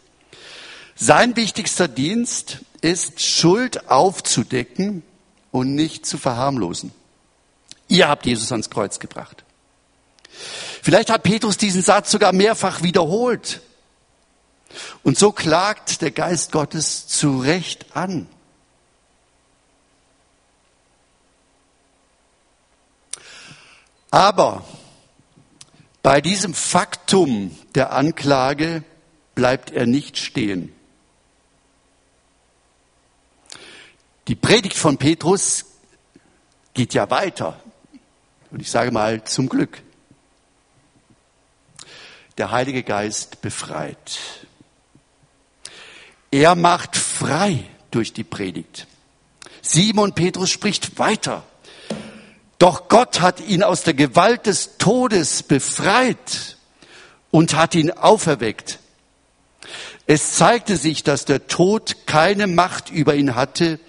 Sein 0.95 1.37
wichtigster 1.37 1.87
Dienst 1.87 2.59
ist, 2.81 3.21
Schuld 3.21 3.89
aufzudecken 3.89 5.03
und 5.51 5.75
nicht 5.75 6.05
zu 6.05 6.17
verharmlosen. 6.17 6.91
Ihr 7.87 8.09
habt 8.09 8.25
Jesus 8.25 8.51
ans 8.51 8.69
Kreuz 8.69 8.99
gebracht. 8.99 9.45
Vielleicht 10.81 11.09
hat 11.09 11.23
Petrus 11.23 11.57
diesen 11.57 11.81
Satz 11.81 12.11
sogar 12.11 12.33
mehrfach 12.33 12.81
wiederholt. 12.81 13.61
Und 15.03 15.17
so 15.17 15.31
klagt 15.31 16.01
der 16.01 16.11
Geist 16.11 16.51
Gottes 16.51 17.07
zu 17.07 17.39
Recht 17.39 17.95
an. 17.95 18.27
Aber 24.11 24.65
bei 26.01 26.21
diesem 26.21 26.53
Faktum 26.53 27.55
der 27.75 27.93
Anklage 27.93 28.83
bleibt 29.35 29.71
er 29.71 29.85
nicht 29.85 30.17
stehen. 30.17 30.73
Die 34.27 34.35
Predigt 34.35 34.77
von 34.77 34.97
Petrus 34.97 35.65
geht 36.73 36.93
ja 36.93 37.09
weiter. 37.09 37.59
Und 38.51 38.61
ich 38.61 38.71
sage 38.71 38.91
mal 38.91 39.23
zum 39.23 39.49
Glück. 39.49 39.81
Der 42.37 42.51
Heilige 42.51 42.83
Geist 42.83 43.41
befreit. 43.41 44.19
Er 46.31 46.55
macht 46.55 46.95
frei 46.95 47.65
durch 47.91 48.13
die 48.13 48.23
Predigt. 48.23 48.87
Simon 49.61 50.13
Petrus 50.13 50.49
spricht 50.49 50.99
weiter. 50.99 51.43
Doch 52.59 52.89
Gott 52.89 53.21
hat 53.21 53.39
ihn 53.39 53.63
aus 53.63 53.83
der 53.83 53.93
Gewalt 53.93 54.45
des 54.45 54.77
Todes 54.77 55.43
befreit 55.43 56.57
und 57.31 57.55
hat 57.55 57.73
ihn 57.73 57.89
auferweckt. 57.89 58.79
Es 60.05 60.33
zeigte 60.33 60.75
sich, 60.75 61.03
dass 61.03 61.25
der 61.25 61.47
Tod 61.47 62.05
keine 62.05 62.47
Macht 62.47 62.89
über 62.91 63.15
ihn 63.15 63.35
hatte 63.35 63.79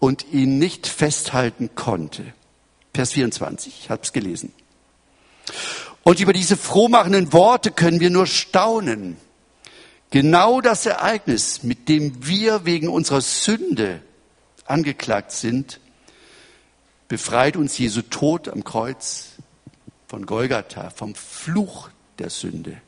und 0.00 0.26
ihn 0.32 0.58
nicht 0.58 0.86
festhalten 0.86 1.70
konnte. 1.74 2.24
Vers 2.92 3.12
24, 3.12 3.82
ich 3.82 3.90
habe 3.90 4.02
es 4.02 4.12
gelesen. 4.12 4.52
Und 6.02 6.20
über 6.20 6.32
diese 6.32 6.56
frohmachenden 6.56 7.32
Worte 7.32 7.70
können 7.70 8.00
wir 8.00 8.10
nur 8.10 8.26
staunen. 8.26 9.16
Genau 10.10 10.60
das 10.60 10.86
Ereignis, 10.86 11.62
mit 11.62 11.88
dem 11.88 12.26
wir 12.26 12.64
wegen 12.64 12.88
unserer 12.88 13.20
Sünde 13.20 14.02
angeklagt 14.64 15.32
sind, 15.32 15.80
befreit 17.08 17.56
uns 17.56 17.76
Jesu 17.78 18.02
Tod 18.02 18.48
am 18.48 18.64
Kreuz 18.64 19.30
von 20.06 20.26
Golgatha, 20.26 20.90
vom 20.90 21.14
Fluch 21.14 21.88
der 22.18 22.30
Sünde. 22.30 22.80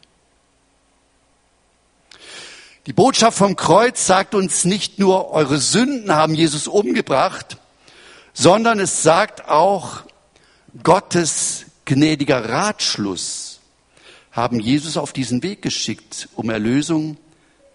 Die 2.86 2.92
Botschaft 2.92 3.38
vom 3.38 3.56
Kreuz 3.56 4.06
sagt 4.06 4.34
uns 4.34 4.64
nicht 4.64 4.98
nur, 4.98 5.30
eure 5.30 5.58
Sünden 5.58 6.14
haben 6.14 6.34
Jesus 6.34 6.66
umgebracht, 6.66 7.58
sondern 8.32 8.78
es 8.78 9.02
sagt 9.02 9.48
auch, 9.48 10.02
Gottes 10.82 11.66
gnädiger 11.84 12.48
Ratschluss 12.48 13.60
haben 14.32 14.60
Jesus 14.60 14.96
auf 14.96 15.12
diesen 15.12 15.42
Weg 15.42 15.62
geschickt, 15.62 16.28
um 16.36 16.48
Erlösung, 16.50 17.16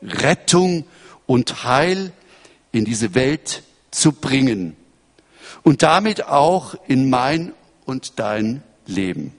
Rettung 0.01 0.85
und 1.25 1.63
Heil 1.63 2.13
in 2.71 2.85
diese 2.85 3.13
Welt 3.13 3.63
zu 3.91 4.11
bringen 4.11 4.75
und 5.65 5.81
damit 5.81 6.27
auch 6.27 6.75
in 6.88 7.10
mein 7.10 7.51
und 7.86 8.19
dein 8.19 8.63
Leben. 8.86 9.36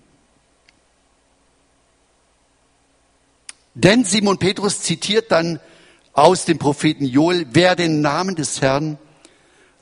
Denn 3.74 4.04
Simon 4.04 4.36
Petrus 4.36 4.82
zitiert 4.82 5.30
dann 5.30 5.60
aus 6.14 6.44
dem 6.44 6.58
Propheten 6.58 7.04
Joel, 7.04 7.46
wer 7.50 7.76
den 7.76 8.00
Namen 8.00 8.34
des 8.34 8.60
Herrn 8.60 8.98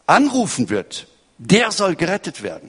anrufen 0.07 0.69
wird, 0.69 1.07
der 1.39 1.73
soll 1.73 1.97
gerettet 1.97 2.43
werden. 2.43 2.69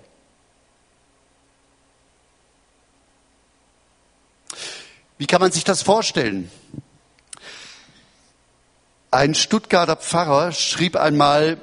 Wie 5.17 5.27
kann 5.27 5.41
man 5.41 5.51
sich 5.51 5.65
das 5.65 5.81
vorstellen? 5.81 6.49
Ein 9.11 9.35
Stuttgarter 9.35 9.97
Pfarrer 9.97 10.53
schrieb 10.53 10.95
einmal 10.95 11.59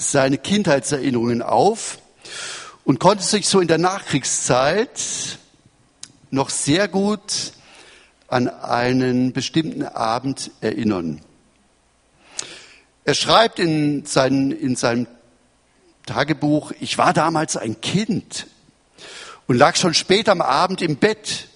seine 0.00 0.38
Kindheitserinnerungen 0.38 1.42
auf 1.42 1.98
und 2.84 2.98
konnte 2.98 3.22
sich 3.22 3.46
so 3.46 3.60
in 3.60 3.68
der 3.68 3.78
Nachkriegszeit 3.78 5.38
noch 6.30 6.48
sehr 6.48 6.88
gut 6.88 7.52
an 8.28 8.48
einen 8.48 9.32
bestimmten 9.32 9.82
Abend 9.82 10.52
erinnern. 10.60 11.20
Er 13.04 13.14
schreibt 13.14 13.58
in, 13.58 14.06
seinen, 14.06 14.52
in 14.52 14.74
seinem 14.74 15.06
Tagebuch, 16.06 16.72
ich 16.80 16.96
war 16.96 17.12
damals 17.12 17.56
ein 17.56 17.80
Kind 17.80 18.46
und 19.46 19.56
lag 19.56 19.76
schon 19.76 19.94
spät 19.94 20.28
am 20.28 20.40
Abend 20.40 20.80
im 20.80 20.96
Bett. 20.96 21.48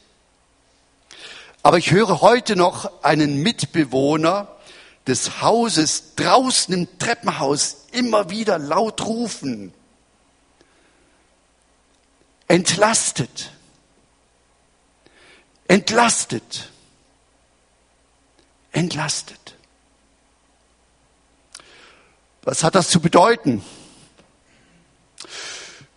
Aber 1.62 1.78
ich 1.78 1.92
höre 1.92 2.20
heute 2.20 2.56
noch 2.56 3.02
einen 3.02 3.42
Mitbewohner 3.42 4.48
des 5.06 5.40
Hauses 5.40 6.14
draußen 6.16 6.74
im 6.74 6.98
Treppenhaus 6.98 7.83
immer 7.94 8.30
wieder 8.30 8.58
laut 8.58 9.04
rufen. 9.06 9.72
Entlastet 12.48 13.50
entlastet. 15.74 16.70
Entlastet. 18.72 19.56
Was 22.42 22.62
hat 22.62 22.74
das 22.74 22.90
zu 22.90 23.00
bedeuten? 23.00 23.64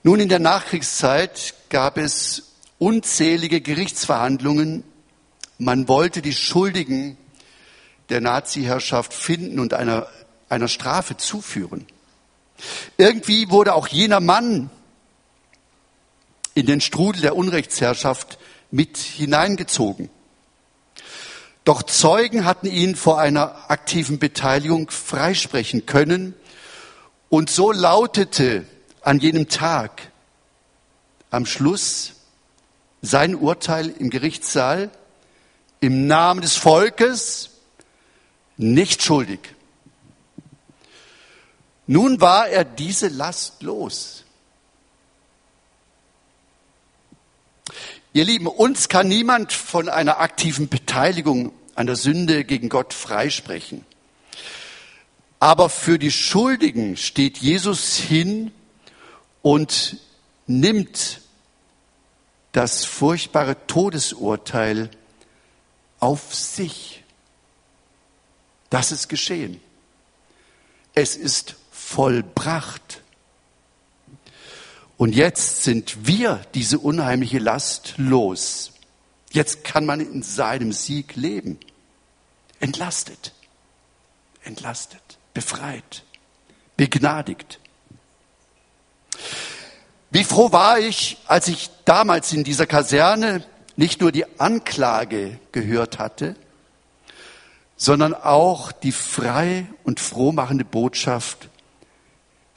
Nun, 0.04 0.20
in 0.20 0.30
der 0.30 0.40
Nachkriegszeit 0.40 1.54
gab 1.70 1.98
es 1.98 2.54
unzählige 2.80 3.60
Gerichtsverhandlungen. 3.60 4.84
Man 5.58 5.88
wollte 5.88 6.22
die 6.22 6.34
Schuldigen 6.34 7.18
der 8.10 8.22
Nazi-Herrschaft 8.22 9.14
finden 9.14 9.60
und 9.60 9.74
einer, 9.74 10.08
einer 10.50 10.68
Strafe 10.68 11.18
zuführen. 11.18 11.86
Irgendwie 12.98 13.50
wurde 13.50 13.74
auch 13.76 13.88
jener 13.88 14.20
Mann 14.20 14.70
in 16.54 16.66
den 16.66 16.82
Strudel 16.82 17.22
der 17.22 17.36
Unrechtsherrschaft 17.36 18.40
mit 18.72 18.98
hineingezogen. 18.98 20.10
Doch 21.64 21.84
Zeugen 21.84 22.46
hatten 22.46 22.68
ihn 22.68 22.96
vor 22.96 23.20
einer 23.20 23.70
aktiven 23.70 24.20
Beteiligung 24.20 24.90
freisprechen 24.90 25.86
können. 25.86 26.34
Und 27.30 27.50
so 27.50 27.72
lautete 27.72 28.66
an 29.02 29.20
jenem 29.20 29.50
Tag 29.50 30.12
am 31.30 31.46
Schluss 31.46 32.14
sein 33.02 33.36
Urteil 33.36 33.90
im 33.90 34.10
Gerichtssaal 34.10 34.90
im 35.80 36.08
Namen 36.08 36.42
des 36.42 36.56
Volkes 36.56 37.50
nicht 38.58 39.04
schuldig. 39.04 39.40
Nun 41.88 42.20
war 42.20 42.50
er 42.50 42.66
diese 42.66 43.08
Last 43.08 43.64
los. 43.64 44.26
Ihr 48.12 48.26
Lieben, 48.26 48.48
uns 48.48 48.90
kann 48.90 49.08
niemand 49.08 49.54
von 49.54 49.90
einer 49.90 50.20
aktiven 50.20 50.68
Beteiligung 50.68 51.54
an 51.76 51.88
der 51.88 51.96
Sünde 51.96 52.44
gegen 52.44 52.68
Gott 52.68 52.94
freisprechen. 52.94 53.86
Aber 55.40 55.70
für 55.70 56.00
die 56.00 56.12
Schuldigen 56.12 56.98
steht 56.98 57.38
Jesus 57.38 57.96
hin 57.96 58.52
und 59.44 59.98
nimmt 60.48 61.22
das 62.52 62.86
furchtbare 62.86 63.56
Todesurteil 63.68 64.90
auf 66.00 66.34
sich. 66.34 67.04
Das 68.70 68.92
ist 68.92 69.08
geschehen. 69.10 69.62
Es 70.96 71.16
ist 71.16 71.56
vollbracht. 71.88 73.02
Und 74.98 75.16
jetzt 75.16 75.64
sind 75.64 76.06
wir 76.06 76.42
diese 76.54 76.80
unheimliche 76.80 77.40
Last 77.40 77.94
los. 77.98 78.74
Jetzt 79.32 79.64
kann 79.64 79.86
man 79.86 80.02
in 80.02 80.22
seinem 80.22 80.74
Sieg 80.74 81.16
leben. 81.16 81.58
Entlastet, 82.60 83.34
entlastet, 84.44 85.18
befreit, 85.34 86.04
begnadigt. 86.76 87.60
Wie 90.10 90.24
froh 90.24 90.52
war 90.52 90.80
ich, 90.80 91.18
als 91.26 91.48
ich 91.48 91.70
damals 91.86 92.34
in 92.34 92.44
dieser 92.44 92.66
Kaserne 92.66 93.46
nicht 93.76 94.02
nur 94.02 94.12
die 94.12 94.26
Anklage 94.40 95.40
gehört 95.52 96.00
hatte, 96.00 96.36
sondern 97.78 98.14
auch 98.14 98.72
die 98.72 98.92
frei 98.92 99.68
und 99.84 100.00
frohmachende 100.00 100.66
Botschaft 100.66 101.50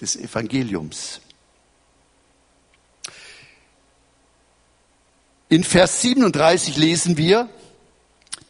des 0.00 0.16
Evangeliums. 0.16 1.20
In 5.48 5.64
Vers 5.64 6.00
37 6.02 6.76
lesen 6.76 7.16
wir, 7.16 7.48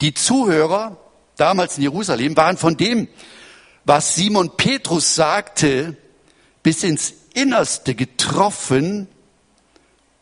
die 0.01 0.15
Zuhörer 0.15 0.97
damals 1.37 1.77
in 1.79 1.85
Jerusalem 1.85 2.37
waren 2.37 2.57
von 2.57 2.77
dem, 2.77 3.09
was 3.85 4.15
Simon 4.15 4.57
Petrus 4.57 5.15
sagte, 5.15 5.97
bis 6.63 6.83
ins 6.83 7.15
Innerste 7.33 7.95
getroffen 7.95 9.09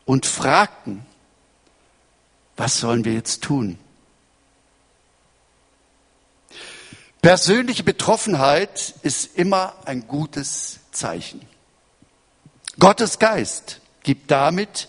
und 0.05 0.25
fragten, 0.25 1.05
was 2.55 2.79
sollen 2.79 3.03
wir 3.03 3.13
jetzt 3.13 3.43
tun? 3.43 3.77
Persönliche 7.21 7.83
Betroffenheit 7.83 8.95
ist 9.03 9.37
immer 9.37 9.75
ein 9.85 10.07
gutes 10.07 10.79
Zeichen. 10.91 11.41
Gottes 12.79 13.19
Geist 13.19 13.81
gibt 14.03 14.31
damit 14.31 14.87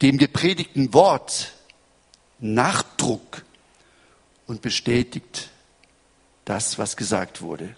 dem 0.00 0.16
gepredigten 0.16 0.94
Wort 0.94 1.52
Nachdruck 2.38 3.44
und 4.46 4.62
bestätigt 4.62 5.50
das, 6.46 6.78
was 6.78 6.96
gesagt 6.96 7.42
wurde. 7.42 7.76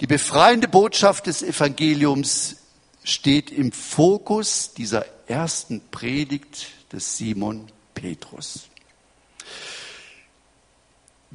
Die 0.00 0.06
befreiende 0.06 0.68
Botschaft 0.68 1.26
des 1.26 1.42
Evangeliums 1.42 2.56
steht 3.04 3.50
im 3.50 3.72
Fokus 3.72 4.74
dieser 4.74 5.06
ersten 5.28 5.80
Predigt 5.90 6.68
des 6.92 7.16
Simon 7.16 7.68
Petrus. 7.94 8.68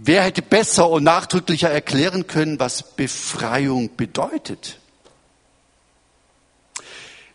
Wer 0.04 0.24
hätte 0.24 0.42
besser 0.42 0.90
und 0.90 1.04
nachdrücklicher 1.04 1.70
erklären 1.70 2.26
können, 2.26 2.60
was 2.60 2.82
Befreiung 2.96 3.96
bedeutet? 3.96 4.80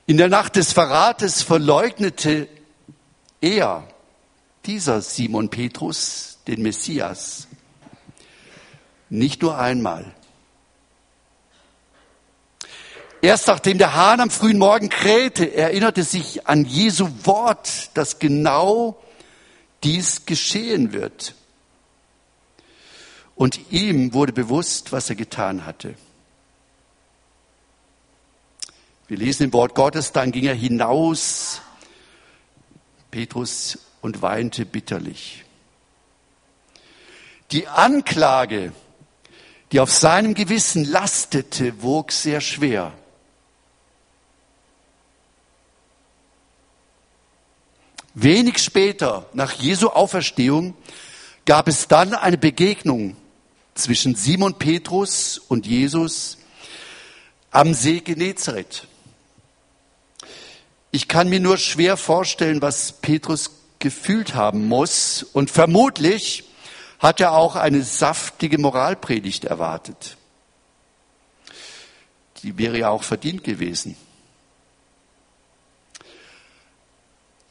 In 0.06 0.16
der 0.16 0.26
Nacht 0.26 0.56
des 0.56 0.72
Verrates 0.72 1.42
verleugnete 1.42 2.48
er, 3.40 3.86
dieser 4.64 5.00
Simon 5.00 5.48
Petrus, 5.48 6.38
den 6.48 6.62
Messias. 6.62 7.46
Nicht 9.10 9.42
nur 9.42 9.56
einmal. 9.56 10.12
Erst 13.22 13.46
nachdem 13.46 13.78
der 13.78 13.94
Hahn 13.94 14.18
am 14.18 14.30
frühen 14.30 14.58
Morgen 14.58 14.88
krähte, 14.88 15.54
erinnerte 15.54 16.02
sich 16.02 16.48
an 16.48 16.64
Jesu 16.64 17.08
Wort, 17.22 17.96
dass 17.96 18.18
genau 18.18 19.00
dies 19.84 20.26
geschehen 20.26 20.92
wird. 20.92 21.36
Und 23.36 23.70
ihm 23.70 24.14
wurde 24.14 24.32
bewusst, 24.32 24.92
was 24.92 25.10
er 25.10 25.14
getan 25.14 25.66
hatte. 25.66 25.94
Wir 29.08 29.18
lesen 29.18 29.44
im 29.44 29.52
Wort 29.52 29.74
Gottes, 29.74 30.10
dann 30.10 30.32
ging 30.32 30.44
er 30.44 30.54
hinaus, 30.54 31.60
Petrus, 33.10 33.78
und 34.00 34.22
weinte 34.22 34.64
bitterlich. 34.64 35.44
Die 37.52 37.68
Anklage, 37.68 38.72
die 39.70 39.80
auf 39.80 39.92
seinem 39.92 40.34
Gewissen 40.34 40.84
lastete, 40.84 41.82
wog 41.82 42.12
sehr 42.12 42.40
schwer. 42.40 42.92
Wenig 48.14 48.58
später, 48.58 49.28
nach 49.34 49.52
Jesu 49.52 49.88
Auferstehung, 49.88 50.74
gab 51.44 51.68
es 51.68 51.86
dann 51.86 52.14
eine 52.14 52.38
Begegnung 52.38 53.16
zwischen 53.76 54.14
Simon 54.14 54.54
Petrus 54.54 55.38
und 55.38 55.66
Jesus 55.66 56.38
am 57.50 57.74
See 57.74 58.00
Genezareth. 58.00 58.86
Ich 60.90 61.08
kann 61.08 61.28
mir 61.28 61.40
nur 61.40 61.58
schwer 61.58 61.96
vorstellen, 61.96 62.62
was 62.62 62.92
Petrus 62.92 63.50
gefühlt 63.78 64.34
haben 64.34 64.66
muss 64.66 65.22
und 65.22 65.50
vermutlich 65.50 66.44
hat 66.98 67.20
er 67.20 67.32
auch 67.32 67.56
eine 67.56 67.82
saftige 67.82 68.58
Moralpredigt 68.58 69.44
erwartet. 69.44 70.16
Die 72.42 72.56
wäre 72.56 72.78
ja 72.78 72.88
auch 72.90 73.02
verdient 73.02 73.44
gewesen. 73.44 73.96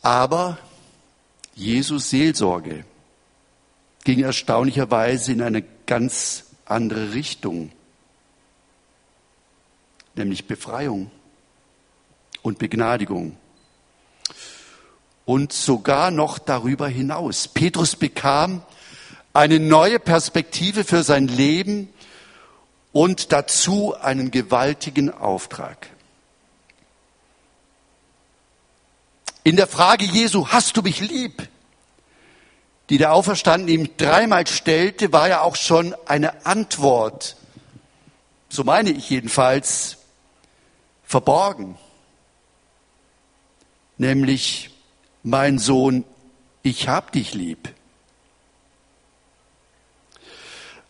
Aber 0.02 0.58
Jesus 1.54 2.10
Seelsorge 2.10 2.86
ging 4.04 4.24
erstaunlicherweise 4.24 5.32
in 5.32 5.42
eine 5.42 5.64
ganz 5.86 6.46
andere 6.66 7.14
Richtung, 7.14 7.72
nämlich 10.16 10.48
Befreiung 10.48 11.12
und 12.42 12.60
Begnadigung. 12.60 13.38
Und 15.26 15.54
sogar 15.54 16.12
noch 16.12 16.38
darüber 16.38 16.88
hinaus. 16.88 17.48
Petrus 17.48 17.96
bekam 17.96 18.62
eine 19.34 19.60
neue 19.60 20.00
Perspektive 20.00 20.84
für 20.84 21.04
sein 21.04 21.28
Leben 21.28 21.90
und 22.94 23.32
dazu 23.34 23.96
einen 23.96 24.32
gewaltigen 24.32 25.12
Auftrag. 25.12 25.90
In 29.44 29.58
der 29.58 29.68
Frage 29.68 30.06
Jesu, 30.06 30.48
hast 30.48 30.78
du 30.78 30.82
mich 30.82 31.02
lieb? 31.02 31.50
Die 32.90 32.98
der 32.98 33.14
Auferstandene 33.14 33.72
ihm 33.72 33.98
dreimal 33.98 34.46
stellte, 34.48 35.12
war 35.12 35.28
ja 35.28 35.42
auch 35.42 35.56
schon 35.56 35.96
eine 36.06 36.46
Antwort, 36.46 37.36
so 38.50 38.64
meine 38.64 38.92
ich 38.92 39.10
jedenfalls, 39.10 39.98
verborgen. 41.04 41.78
Nämlich, 43.98 44.72
mein 45.24 45.58
Sohn, 45.58 46.04
ich 46.62 46.88
hab 46.88 47.12
dich 47.12 47.34
lieb. 47.34 47.74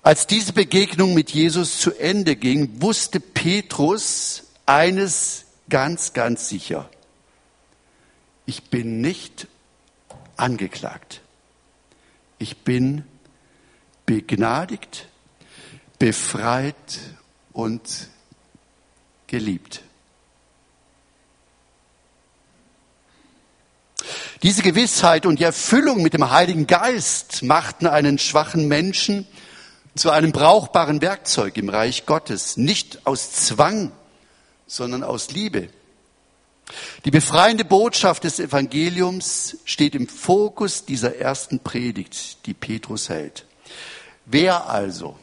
Als 0.02 0.28
diese 0.28 0.54
Begegnung 0.54 1.14
mit 1.14 1.32
Jesus 1.32 1.80
zu 1.80 1.92
Ende 1.98 2.36
ging, 2.36 2.82
wusste 2.82 3.20
Petrus 3.20 4.44
eines 4.66 5.46
ganz, 5.70 6.14
ganz 6.14 6.50
sicher 6.50 6.90
ich 8.46 8.64
bin 8.64 9.02
nicht 9.02 9.48
angeklagt. 10.38 11.22
Ich 12.38 12.58
bin 12.58 13.06
begnadigt, 14.06 15.08
befreit 16.00 17.00
und 17.54 18.10
geliebt. 19.28 19.82
Diese 24.44 24.62
Gewissheit 24.62 25.26
und 25.26 25.40
die 25.40 25.44
Erfüllung 25.44 26.04
mit 26.04 26.14
dem 26.14 26.30
Heiligen 26.30 26.68
Geist 26.68 27.42
machten 27.42 27.88
einen 27.88 28.20
schwachen 28.20 28.68
Menschen 28.68 29.26
zu 29.96 30.12
einem 30.12 30.34
brauchbaren 30.34 31.02
Werkzeug 31.02 31.58
im 31.58 31.70
Reich 31.70 32.06
Gottes, 32.06 32.58
nicht 32.58 33.08
aus 33.08 33.32
Zwang, 33.32 33.92
sondern 34.68 35.04
aus 35.04 35.32
Liebe. 35.32 35.70
Die 37.06 37.12
befreiende 37.12 37.66
Botschaft 37.66 38.24
des 38.24 38.40
Evangeliums 38.40 39.58
steht 39.66 39.94
im 39.96 40.08
Fokus 40.08 40.86
dieser 40.86 41.18
ersten 41.18 41.60
Predigt, 41.60 42.46
die 42.46 42.54
Petrus 42.54 43.10
hält. 43.10 43.46
Wer 44.26 44.68
also 44.70 45.18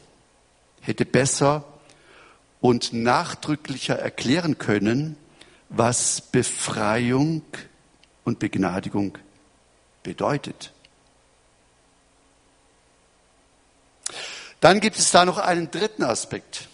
hätte 0.81 1.05
besser 1.05 1.65
und 2.61 2.93
nachdrücklicher 2.93 3.99
erklären 3.99 4.57
können, 4.57 5.17
was 5.67 6.21
Befreiung 6.21 7.41
und 8.23 8.39
Begnadigung 8.39 9.17
bedeutet? 10.03 10.71
Dann 14.61 14.79
gibt 14.79 14.97
es 14.97 15.11
da 15.11 15.25
noch 15.25 15.39
einen 15.39 15.71
dritten 15.71 16.03
Aspekt. 16.03 16.69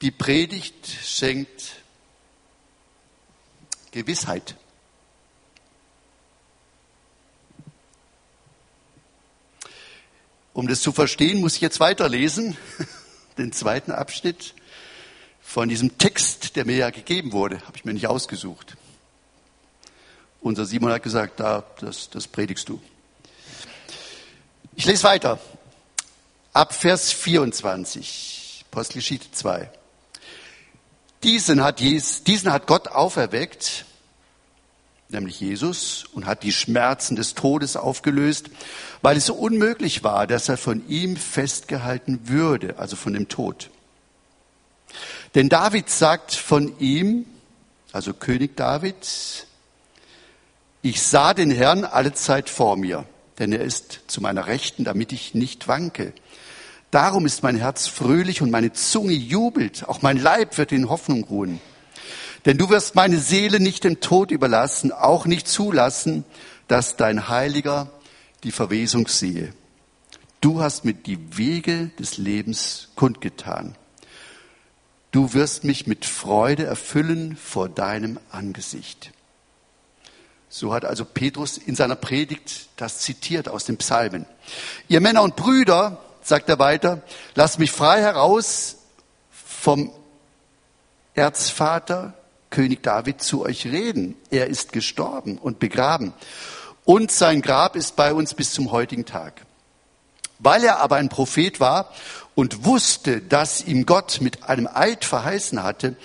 Die 0.00 0.10
Predigt 0.10 0.86
schenkt 1.04 1.77
Gewissheit. 3.90 4.56
Um 10.52 10.66
das 10.66 10.80
zu 10.80 10.92
verstehen, 10.92 11.40
muss 11.40 11.54
ich 11.54 11.60
jetzt 11.60 11.78
weiterlesen, 11.78 12.56
den 13.38 13.52
zweiten 13.52 13.92
Abschnitt 13.92 14.54
von 15.40 15.68
diesem 15.68 15.98
Text, 15.98 16.56
der 16.56 16.66
mir 16.66 16.76
ja 16.76 16.90
gegeben 16.90 17.32
wurde, 17.32 17.60
habe 17.62 17.76
ich 17.76 17.84
mir 17.84 17.94
nicht 17.94 18.08
ausgesucht. 18.08 18.76
Unser 20.40 20.66
Simon 20.66 20.92
hat 20.92 21.02
gesagt, 21.02 21.40
da, 21.40 21.64
das, 21.80 22.10
das 22.10 22.26
predigst 22.26 22.68
du. 22.68 22.80
Ich 24.76 24.84
lese 24.84 25.04
weiter. 25.04 25.38
Ab 26.52 26.74
Vers 26.74 27.12
24, 27.12 28.64
Apostelgeschichte 28.70 29.30
2. 29.32 29.70
Diesen 31.22 31.62
hat, 31.62 31.80
Jesus, 31.80 32.22
diesen 32.22 32.52
hat 32.52 32.66
Gott 32.66 32.88
auferweckt, 32.88 33.84
nämlich 35.08 35.40
Jesus, 35.40 36.04
und 36.12 36.26
hat 36.26 36.42
die 36.42 36.52
Schmerzen 36.52 37.16
des 37.16 37.34
Todes 37.34 37.76
aufgelöst, 37.76 38.50
weil 39.02 39.16
es 39.16 39.26
so 39.26 39.34
unmöglich 39.34 40.04
war, 40.04 40.26
dass 40.26 40.48
er 40.48 40.56
von 40.56 40.86
ihm 40.88 41.16
festgehalten 41.16 42.28
würde, 42.28 42.78
also 42.78 42.94
von 42.94 43.14
dem 43.14 43.28
Tod. 43.28 43.70
Denn 45.34 45.48
David 45.48 45.90
sagt 45.90 46.32
von 46.32 46.78
ihm, 46.78 47.26
also 47.92 48.14
König 48.14 48.56
David, 48.56 49.46
ich 50.82 51.02
sah 51.02 51.34
den 51.34 51.50
Herrn 51.50 51.84
alle 51.84 52.12
Zeit 52.12 52.48
vor 52.48 52.76
mir, 52.76 53.04
denn 53.38 53.52
er 53.52 53.62
ist 53.62 54.00
zu 54.06 54.20
meiner 54.20 54.46
Rechten, 54.46 54.84
damit 54.84 55.12
ich 55.12 55.34
nicht 55.34 55.68
wanke. 55.68 56.12
Darum 56.90 57.26
ist 57.26 57.42
mein 57.42 57.56
Herz 57.56 57.86
fröhlich 57.86 58.40
und 58.40 58.50
meine 58.50 58.72
Zunge 58.72 59.12
jubelt. 59.12 59.88
Auch 59.88 60.02
mein 60.02 60.16
Leib 60.16 60.56
wird 60.56 60.72
in 60.72 60.88
Hoffnung 60.88 61.24
ruhen. 61.24 61.60
Denn 62.46 62.56
du 62.56 62.70
wirst 62.70 62.94
meine 62.94 63.18
Seele 63.18 63.60
nicht 63.60 63.84
dem 63.84 64.00
Tod 64.00 64.30
überlassen, 64.30 64.92
auch 64.92 65.26
nicht 65.26 65.48
zulassen, 65.48 66.24
dass 66.66 66.96
dein 66.96 67.28
Heiliger 67.28 67.90
die 68.44 68.52
Verwesung 68.52 69.08
sehe. 69.08 69.52
Du 70.40 70.62
hast 70.62 70.84
mir 70.84 70.94
die 70.94 71.36
Wege 71.36 71.90
des 71.98 72.16
Lebens 72.16 72.88
kundgetan. 72.94 73.74
Du 75.10 75.34
wirst 75.34 75.64
mich 75.64 75.86
mit 75.86 76.04
Freude 76.04 76.64
erfüllen 76.64 77.36
vor 77.36 77.68
deinem 77.68 78.20
Angesicht. 78.30 79.10
So 80.48 80.72
hat 80.72 80.84
also 80.84 81.04
Petrus 81.04 81.58
in 81.58 81.74
seiner 81.74 81.96
Predigt 81.96 82.68
das 82.76 83.00
zitiert 83.00 83.48
aus 83.48 83.64
den 83.64 83.76
Psalmen. 83.76 84.24
Ihr 84.88 85.00
Männer 85.00 85.22
und 85.22 85.36
Brüder, 85.36 86.02
sagt 86.28 86.48
er 86.48 86.58
weiter, 86.58 87.02
lass 87.34 87.58
mich 87.58 87.70
frei 87.70 88.00
heraus 88.00 88.76
vom 89.30 89.92
Erzvater 91.14 92.14
König 92.50 92.82
David 92.82 93.22
zu 93.22 93.44
euch 93.44 93.66
reden. 93.66 94.14
Er 94.30 94.46
ist 94.46 94.72
gestorben 94.72 95.38
und 95.38 95.58
begraben. 95.58 96.12
Und 96.84 97.10
sein 97.10 97.42
Grab 97.42 97.76
ist 97.76 97.96
bei 97.96 98.14
uns 98.14 98.34
bis 98.34 98.52
zum 98.52 98.70
heutigen 98.70 99.04
Tag. 99.04 99.44
Weil 100.38 100.64
er 100.64 100.78
aber 100.78 100.96
ein 100.96 101.08
Prophet 101.08 101.60
war 101.60 101.90
und 102.34 102.64
wusste, 102.64 103.20
dass 103.20 103.62
ihm 103.62 103.84
Gott 103.84 104.20
mit 104.20 104.44
einem 104.44 104.68
Eid 104.72 105.04
verheißen 105.04 105.62
hatte, 105.62 105.96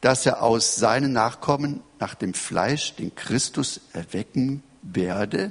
dass 0.00 0.26
er 0.26 0.42
aus 0.42 0.76
seinen 0.76 1.12
Nachkommen 1.12 1.82
nach 1.98 2.14
dem 2.14 2.34
Fleisch 2.34 2.94
den 2.94 3.14
Christus 3.14 3.80
erwecken 3.92 4.62
werde, 4.82 5.50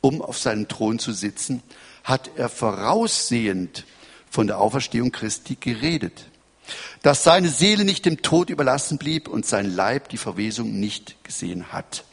um 0.00 0.20
auf 0.20 0.38
seinem 0.38 0.68
Thron 0.68 0.98
zu 0.98 1.12
sitzen, 1.12 1.62
hat 2.04 2.30
er 2.36 2.48
voraussehend 2.48 3.84
von 4.30 4.46
der 4.46 4.58
Auferstehung 4.58 5.12
Christi 5.12 5.56
geredet, 5.58 6.26
dass 7.02 7.24
seine 7.24 7.48
Seele 7.48 7.84
nicht 7.84 8.06
dem 8.06 8.22
Tod 8.22 8.50
überlassen 8.50 8.98
blieb 8.98 9.28
und 9.28 9.46
sein 9.46 9.74
Leib 9.74 10.08
die 10.08 10.18
Verwesung 10.18 10.78
nicht 10.78 11.22
gesehen 11.24 11.72
hat. 11.72 12.04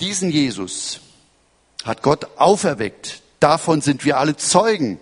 Diesen 0.00 0.30
Jesus 0.30 1.00
hat 1.84 2.02
Gott 2.02 2.26
auferweckt. 2.36 3.22
Davon 3.40 3.80
sind 3.80 4.04
wir 4.04 4.18
alle 4.18 4.36
Zeugen. 4.36 4.98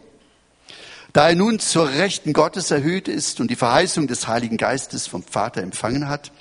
Da 1.12 1.28
er 1.28 1.34
nun 1.34 1.58
zur 1.60 1.88
Rechten 1.88 2.32
Gottes 2.32 2.70
erhöht 2.70 3.08
ist 3.08 3.40
und 3.40 3.50
die 3.50 3.56
Verheißung 3.56 4.06
des 4.06 4.26
Heiligen 4.26 4.56
Geistes 4.56 5.06
vom 5.06 5.22
Vater 5.22 5.62
empfangen 5.62 6.08
hat, 6.08 6.32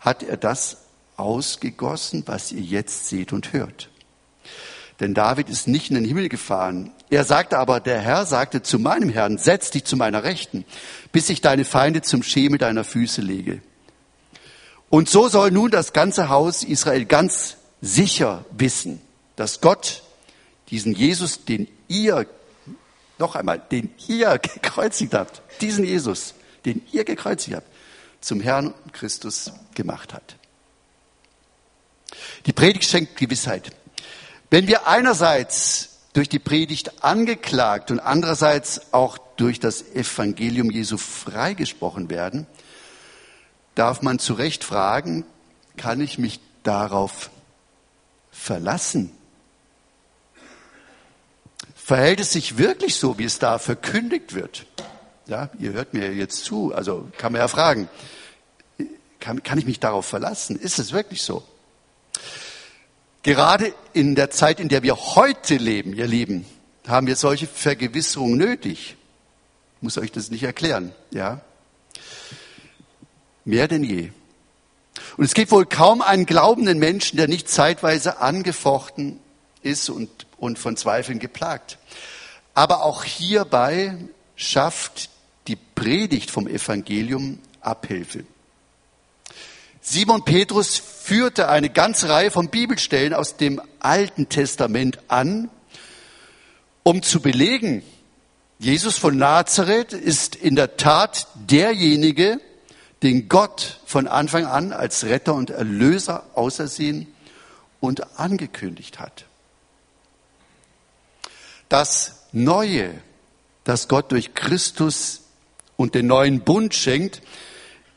hat 0.00 0.22
er 0.22 0.36
das 0.36 0.78
ausgegossen, 1.16 2.22
was 2.26 2.52
ihr 2.52 2.62
jetzt 2.62 3.08
seht 3.08 3.32
und 3.32 3.52
hört. 3.52 3.90
Denn 5.00 5.14
David 5.14 5.48
ist 5.48 5.66
nicht 5.66 5.90
in 5.90 5.96
den 5.96 6.04
Himmel 6.04 6.28
gefahren. 6.28 6.92
Er 7.08 7.24
sagte 7.24 7.58
aber, 7.58 7.80
der 7.80 8.00
Herr 8.00 8.26
sagte 8.26 8.62
zu 8.62 8.78
meinem 8.78 9.08
Herrn, 9.08 9.38
setz 9.38 9.70
dich 9.70 9.84
zu 9.84 9.96
meiner 9.96 10.22
Rechten, 10.24 10.66
bis 11.10 11.30
ich 11.30 11.40
deine 11.40 11.64
Feinde 11.64 12.02
zum 12.02 12.22
Schemel 12.22 12.58
deiner 12.58 12.84
Füße 12.84 13.22
lege. 13.22 13.62
Und 14.90 15.08
so 15.08 15.28
soll 15.28 15.50
nun 15.52 15.70
das 15.70 15.94
ganze 15.94 16.28
Haus 16.28 16.62
Israel 16.62 17.06
ganz 17.06 17.56
sicher 17.80 18.44
wissen, 18.50 19.00
dass 19.36 19.62
Gott 19.62 20.02
diesen 20.68 20.94
Jesus, 20.94 21.44
den 21.46 21.66
ihr, 21.88 22.26
noch 23.18 23.36
einmal, 23.36 23.60
den 23.70 23.90
ihr 24.06 24.38
gekreuzigt 24.42 25.14
habt, 25.14 25.40
diesen 25.62 25.84
Jesus, 25.84 26.34
den 26.66 26.82
ihr 26.92 27.04
gekreuzigt 27.04 27.56
habt, 27.56 27.66
zum 28.20 28.40
Herrn 28.40 28.74
Christus 28.92 29.52
gemacht 29.74 30.12
hat. 30.12 30.36
Die 32.44 32.52
Predigt 32.52 32.84
schenkt 32.84 33.16
Gewissheit. 33.16 33.72
Wenn 34.50 34.66
wir 34.66 34.88
einerseits 34.88 35.90
durch 36.12 36.28
die 36.28 36.40
Predigt 36.40 37.04
angeklagt 37.04 37.92
und 37.92 38.00
andererseits 38.00 38.92
auch 38.92 39.16
durch 39.36 39.60
das 39.60 39.82
Evangelium 39.94 40.72
Jesu 40.72 40.96
freigesprochen 40.96 42.10
werden, 42.10 42.48
darf 43.76 44.02
man 44.02 44.18
zu 44.18 44.34
Recht 44.34 44.64
fragen, 44.64 45.24
kann 45.76 46.00
ich 46.00 46.18
mich 46.18 46.40
darauf 46.64 47.30
verlassen? 48.32 49.12
Verhält 51.76 52.18
es 52.18 52.32
sich 52.32 52.58
wirklich 52.58 52.96
so, 52.96 53.18
wie 53.18 53.24
es 53.24 53.38
da 53.38 53.58
verkündigt 53.58 54.34
wird? 54.34 54.66
Ja, 55.26 55.48
ihr 55.60 55.72
hört 55.72 55.94
mir 55.94 56.12
jetzt 56.12 56.44
zu, 56.44 56.74
also 56.74 57.08
kann 57.18 57.32
man 57.32 57.40
ja 57.40 57.48
fragen, 57.48 57.88
kann, 59.20 59.44
kann 59.44 59.58
ich 59.58 59.66
mich 59.66 59.78
darauf 59.78 60.06
verlassen? 60.06 60.56
Ist 60.56 60.80
es 60.80 60.92
wirklich 60.92 61.22
so? 61.22 61.44
Gerade 63.22 63.74
in 63.92 64.14
der 64.14 64.30
Zeit, 64.30 64.60
in 64.60 64.68
der 64.68 64.82
wir 64.82 64.96
heute 64.96 65.56
leben, 65.56 65.94
ihr 65.94 66.06
Lieben, 66.06 66.46
haben 66.86 67.06
wir 67.06 67.16
solche 67.16 67.46
Vergewisserungen 67.46 68.38
nötig. 68.38 68.96
Ich 69.76 69.82
muss 69.82 69.98
euch 69.98 70.10
das 70.10 70.30
nicht 70.30 70.42
erklären, 70.42 70.92
ja? 71.10 71.40
Mehr 73.44 73.68
denn 73.68 73.84
je. 73.84 74.10
Und 75.16 75.24
es 75.24 75.34
gibt 75.34 75.50
wohl 75.50 75.66
kaum 75.66 76.02
einen 76.02 76.24
glaubenden 76.26 76.78
Menschen, 76.78 77.16
der 77.16 77.28
nicht 77.28 77.48
zeitweise 77.48 78.20
angefochten 78.20 79.20
ist 79.62 79.90
und, 79.90 80.26
und 80.38 80.58
von 80.58 80.76
Zweifeln 80.76 81.18
geplagt. 81.18 81.78
Aber 82.54 82.82
auch 82.84 83.04
hierbei 83.04 83.96
schafft 84.36 85.10
die 85.46 85.56
Predigt 85.56 86.30
vom 86.30 86.46
Evangelium 86.46 87.38
Abhilfe. 87.60 88.24
Simon 89.80 90.24
Petrus 90.24 90.76
führte 90.76 91.48
eine 91.48 91.70
ganze 91.70 92.08
Reihe 92.08 92.30
von 92.30 92.48
Bibelstellen 92.48 93.14
aus 93.14 93.36
dem 93.36 93.60
Alten 93.78 94.28
Testament 94.28 94.98
an, 95.08 95.48
um 96.82 97.02
zu 97.02 97.20
belegen, 97.20 97.82
Jesus 98.58 98.98
von 98.98 99.16
Nazareth 99.16 99.94
ist 99.94 100.36
in 100.36 100.54
der 100.54 100.76
Tat 100.76 101.26
derjenige, 101.34 102.40
den 103.02 103.28
Gott 103.28 103.80
von 103.86 104.06
Anfang 104.06 104.44
an 104.44 104.74
als 104.74 105.04
Retter 105.04 105.34
und 105.34 105.48
Erlöser 105.48 106.24
ausersehen 106.34 107.06
und 107.80 108.18
angekündigt 108.18 108.98
hat. 108.98 109.24
Das 111.70 112.16
Neue, 112.32 113.00
das 113.64 113.88
Gott 113.88 114.12
durch 114.12 114.34
Christus 114.34 115.22
und 115.76 115.94
den 115.94 116.06
neuen 116.06 116.40
Bund 116.40 116.74
schenkt, 116.74 117.22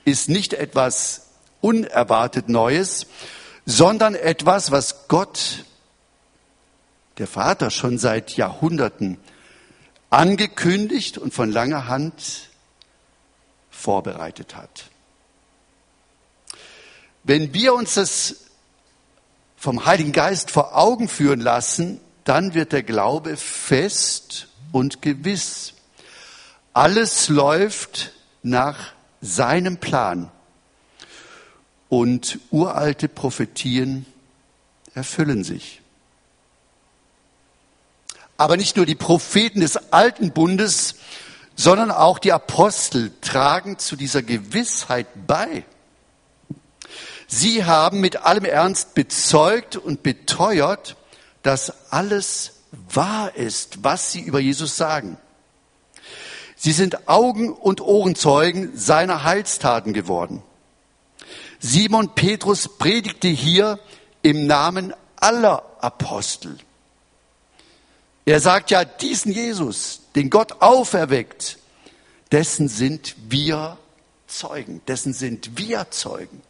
ist 0.05 0.29
nicht 0.29 0.53
etwas 0.53 1.22
unerwartet 1.63 2.49
Neues, 2.49 3.07
sondern 3.65 4.15
etwas, 4.15 4.71
was 4.71 5.07
Gott, 5.07 5.63
der 7.17 7.27
Vater, 7.27 7.71
schon 7.71 7.97
seit 7.97 8.35
Jahrhunderten 8.35 9.17
angekündigt 10.09 11.17
und 11.17 11.33
von 11.33 11.49
langer 11.51 11.87
Hand 11.87 12.49
vorbereitet 13.71 14.55
hat. 14.55 14.85
Wenn 17.23 17.53
wir 17.53 17.73
uns 17.73 17.93
das 17.93 18.35
vom 19.55 19.85
Heiligen 19.85 20.11
Geist 20.11 20.51
vor 20.51 20.77
Augen 20.77 21.07
führen 21.07 21.39
lassen, 21.39 22.01
dann 22.25 22.53
wird 22.53 22.73
der 22.73 22.83
Glaube 22.83 23.37
fest 23.37 24.49
und 24.73 25.01
gewiss. 25.01 25.75
Alles 26.73 27.29
läuft 27.29 28.11
nach 28.41 28.91
seinem 29.21 29.77
Plan 29.77 30.29
und 31.93 32.39
uralte 32.49 33.07
Prophetien 33.07 34.07
erfüllen 34.95 35.43
sich. 35.43 35.81
Aber 38.35 38.57
nicht 38.57 38.77
nur 38.77 38.87
die 38.87 38.95
Propheten 38.95 39.61
des 39.61 39.93
alten 39.93 40.31
Bundes, 40.31 40.95
sondern 41.55 41.91
auch 41.91 42.17
die 42.17 42.31
Apostel 42.31 43.11
tragen 43.21 43.77
zu 43.77 43.95
dieser 43.95 44.23
Gewissheit 44.23 45.05
bei. 45.27 45.65
Sie 47.27 47.63
haben 47.63 48.01
mit 48.01 48.17
allem 48.17 48.45
Ernst 48.45 48.95
bezeugt 48.95 49.75
und 49.75 50.01
beteuert, 50.01 50.95
dass 51.43 51.91
alles 51.91 52.53
wahr 52.89 53.35
ist, 53.35 53.83
was 53.83 54.11
sie 54.11 54.21
über 54.21 54.39
Jesus 54.39 54.77
sagen. 54.77 55.17
Sie 56.55 56.71
sind 56.71 57.07
Augen- 57.07 57.53
und 57.53 57.81
Ohrenzeugen 57.81 58.75
seiner 58.75 59.23
Heilstaten 59.23 59.93
geworden. 59.93 60.41
Simon 61.65 62.13
Petrus 62.13 62.67
predigte 62.67 63.29
hier 63.29 63.79
im 64.21 64.47
Namen 64.47 64.93
aller 65.15 65.63
Apostel. 65.79 66.57
Er 68.25 68.41
sagt 68.41 68.69
ja, 68.69 68.83
diesen 68.83 69.31
Jesus, 69.31 70.01
den 70.13 70.29
Gott 70.29 70.61
auferweckt, 70.61 71.57
dessen 72.33 72.67
sind 72.67 73.15
wir 73.29 73.77
Zeugen, 74.27 74.81
dessen 74.89 75.13
sind 75.13 75.57
wir 75.57 75.89
Zeugen. 75.89 76.41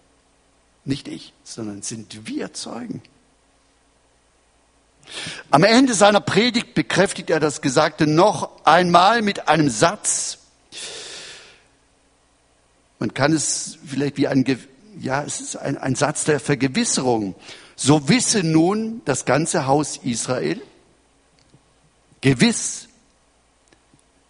Nicht 0.83 1.07
ich, 1.07 1.31
sondern 1.43 1.83
sind 1.83 2.25
wir 2.27 2.51
Zeugen. 2.53 3.03
Am 5.51 5.63
Ende 5.63 5.93
seiner 5.93 6.21
Predigt 6.21 6.73
bekräftigt 6.73 7.29
er 7.29 7.39
das 7.39 7.61
Gesagte 7.61 8.07
noch 8.07 8.65
einmal 8.65 9.21
mit 9.21 9.47
einem 9.47 9.69
Satz. 9.69 10.39
Man 12.97 13.13
kann 13.13 13.31
es 13.31 13.77
vielleicht 13.85 14.17
wie 14.17 14.27
ein 14.27 14.43
ja, 14.99 15.23
es 15.23 15.41
ist 15.41 15.55
ein, 15.55 15.77
ein 15.77 15.95
Satz 15.95 16.23
der 16.25 16.39
Vergewisserung. 16.39 17.35
So 17.75 18.07
wisse 18.09 18.43
nun 18.43 19.01
das 19.05 19.25
ganze 19.25 19.65
Haus 19.65 19.97
Israel, 19.97 20.61
gewiss, 22.21 22.87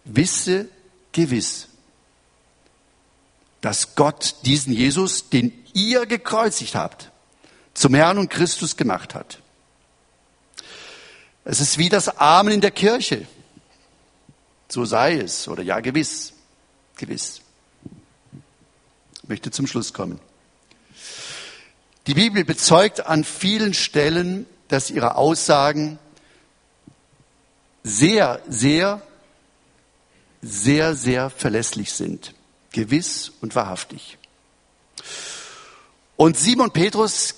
wisse 0.04 0.68
gewiss, 1.12 1.68
dass 3.60 3.94
Gott 3.94 4.36
diesen 4.44 4.72
Jesus, 4.72 5.30
den 5.30 5.52
ihr 5.72 6.06
gekreuzigt 6.06 6.74
habt, 6.74 7.10
zum 7.72 7.94
Herrn 7.94 8.18
und 8.18 8.30
Christus 8.30 8.76
gemacht 8.76 9.14
hat. 9.14 9.40
Es 11.44 11.60
ist 11.60 11.78
wie 11.78 11.88
das 11.88 12.08
Amen 12.18 12.54
in 12.54 12.60
der 12.60 12.70
Kirche. 12.70 13.26
So 14.68 14.84
sei 14.84 15.18
es. 15.18 15.46
Oder 15.46 15.62
ja, 15.62 15.80
gewiss. 15.80 16.32
Gewiss. 16.96 17.42
Ich 19.22 19.28
möchte 19.28 19.50
zum 19.50 19.66
Schluss 19.66 19.92
kommen. 19.92 20.20
Die 22.06 22.14
Bibel 22.14 22.44
bezeugt 22.44 23.06
an 23.06 23.24
vielen 23.24 23.74
Stellen, 23.74 24.46
dass 24.68 24.90
ihre 24.90 25.16
Aussagen 25.16 25.98
sehr, 27.82 28.40
sehr 28.48 29.02
sehr, 30.44 30.94
sehr 30.94 31.30
verlässlich 31.30 31.92
sind. 31.92 32.34
Gewiss 32.72 33.32
und 33.40 33.54
wahrhaftig. 33.54 34.18
Und 36.16 36.36
Simon 36.36 36.70
Petrus 36.70 37.34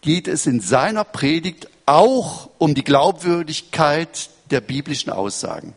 geht 0.00 0.26
es 0.26 0.46
in 0.46 0.60
seiner 0.60 1.04
Predigt 1.04 1.68
auch 1.86 2.48
um 2.58 2.74
die 2.74 2.84
Glaubwürdigkeit 2.84 4.30
der 4.50 4.60
biblischen 4.60 5.10
Aussagen. 5.10 5.74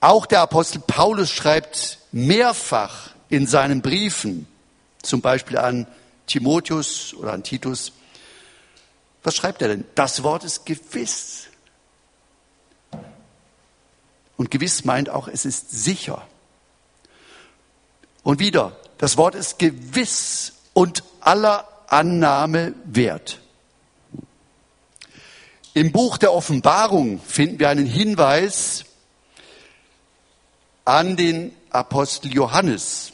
Auch 0.00 0.26
der 0.26 0.40
Apostel 0.40 0.80
Paulus 0.80 1.30
schreibt 1.30 1.98
mehrfach 2.12 3.10
in 3.28 3.46
seinen 3.46 3.82
Briefen, 3.82 4.48
zum 5.02 5.20
Beispiel 5.20 5.58
an 5.58 5.86
Timotheus 6.30 7.12
oder 7.14 7.32
an 7.32 7.42
Titus, 7.42 7.92
was 9.22 9.36
schreibt 9.36 9.60
er 9.62 9.68
denn? 9.68 9.84
Das 9.94 10.22
Wort 10.22 10.44
ist 10.44 10.64
gewiss. 10.64 11.48
Und 14.36 14.50
gewiss 14.50 14.84
meint 14.84 15.10
auch, 15.10 15.28
es 15.28 15.44
ist 15.44 15.70
sicher. 15.70 16.26
Und 18.22 18.38
wieder, 18.38 18.78
das 18.98 19.16
Wort 19.16 19.34
ist 19.34 19.58
gewiss 19.58 20.54
und 20.72 21.02
aller 21.20 21.68
Annahme 21.88 22.74
wert. 22.84 23.40
Im 25.74 25.92
Buch 25.92 26.16
der 26.16 26.32
Offenbarung 26.32 27.20
finden 27.20 27.58
wir 27.58 27.68
einen 27.68 27.86
Hinweis 27.86 28.84
an 30.84 31.16
den 31.16 31.54
Apostel 31.70 32.32
Johannes. 32.32 33.12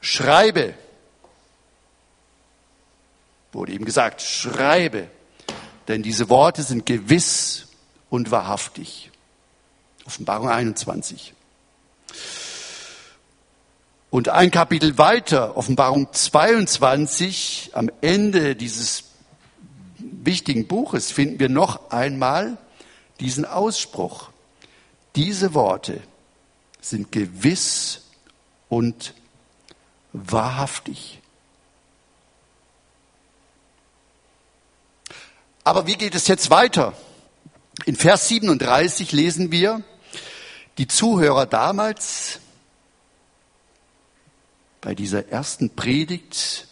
Schreibe, 0.00 0.74
wurde 3.52 3.72
ihm 3.72 3.84
gesagt, 3.84 4.22
schreibe, 4.22 5.08
denn 5.88 6.02
diese 6.02 6.28
Worte 6.28 6.62
sind 6.62 6.86
gewiss 6.86 7.68
und 8.08 8.30
wahrhaftig. 8.30 9.10
Offenbarung 10.06 10.48
21. 10.48 11.34
Und 14.10 14.28
ein 14.28 14.50
Kapitel 14.50 14.98
weiter, 14.98 15.56
Offenbarung 15.56 16.12
22, 16.12 17.70
am 17.74 17.90
Ende 18.00 18.56
dieses 18.56 19.04
wichtigen 19.98 20.66
Buches 20.66 21.12
finden 21.12 21.38
wir 21.38 21.48
noch 21.48 21.90
einmal 21.90 22.58
diesen 23.20 23.44
Ausspruch. 23.44 24.30
Diese 25.14 25.54
Worte 25.54 26.00
sind 26.80 27.12
gewiss 27.12 28.02
und 28.68 29.14
wahrhaftig. 30.12 31.19
Aber 35.70 35.86
wie 35.86 35.94
geht 35.94 36.16
es 36.16 36.26
jetzt 36.26 36.50
weiter? 36.50 36.94
In 37.84 37.94
Vers 37.94 38.26
37 38.26 39.12
lesen 39.12 39.52
wir, 39.52 39.84
die 40.78 40.88
Zuhörer 40.88 41.46
damals 41.46 42.40
bei 44.80 44.96
dieser 44.96 45.28
ersten 45.28 45.70
Predigt 45.76 46.66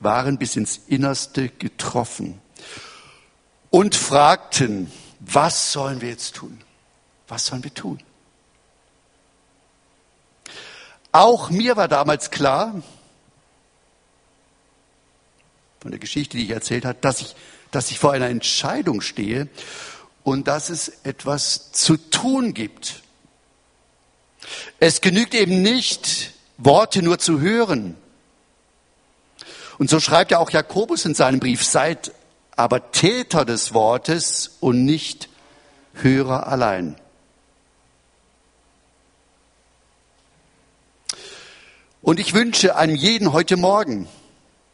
waren 0.00 0.38
bis 0.38 0.56
ins 0.56 0.78
Innerste 0.86 1.50
getroffen 1.50 2.40
und 3.68 3.94
fragten, 3.94 4.90
was 5.20 5.74
sollen 5.74 6.00
wir 6.00 6.08
jetzt 6.08 6.36
tun? 6.36 6.62
Was 7.28 7.44
sollen 7.44 7.62
wir 7.62 7.74
tun? 7.74 8.02
Auch 11.12 11.50
mir 11.50 11.76
war 11.76 11.88
damals 11.88 12.30
klar, 12.30 12.80
von 15.82 15.90
der 15.90 15.98
Geschichte, 15.98 16.36
die 16.36 16.44
ich 16.44 16.50
erzählt 16.50 16.84
habe, 16.84 16.98
dass 17.00 17.20
ich, 17.20 17.34
dass 17.72 17.90
ich 17.90 17.98
vor 17.98 18.12
einer 18.12 18.28
Entscheidung 18.28 19.00
stehe 19.00 19.48
und 20.22 20.46
dass 20.46 20.70
es 20.70 21.00
etwas 21.02 21.72
zu 21.72 21.96
tun 21.96 22.54
gibt. 22.54 23.02
Es 24.78 25.00
genügt 25.00 25.34
eben 25.34 25.60
nicht, 25.60 26.34
Worte 26.56 27.02
nur 27.02 27.18
zu 27.18 27.40
hören. 27.40 27.96
Und 29.78 29.90
so 29.90 29.98
schreibt 29.98 30.30
ja 30.30 30.38
auch 30.38 30.50
Jakobus 30.50 31.04
in 31.04 31.16
seinem 31.16 31.40
Brief, 31.40 31.64
seid 31.64 32.12
aber 32.54 32.92
Täter 32.92 33.44
des 33.44 33.74
Wortes 33.74 34.58
und 34.60 34.84
nicht 34.84 35.28
Hörer 35.94 36.46
allein. 36.46 36.94
Und 42.02 42.20
ich 42.20 42.34
wünsche 42.34 42.76
einem 42.76 42.94
jeden 42.94 43.32
heute 43.32 43.56
Morgen, 43.56 44.06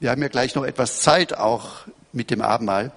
wir 0.01 0.11
haben 0.11 0.23
ja 0.23 0.29
gleich 0.29 0.55
noch 0.55 0.65
etwas 0.65 1.01
Zeit 1.01 1.35
auch 1.35 1.87
mit 2.13 2.31
dem 2.31 2.41
Abendmahl, 2.41 2.93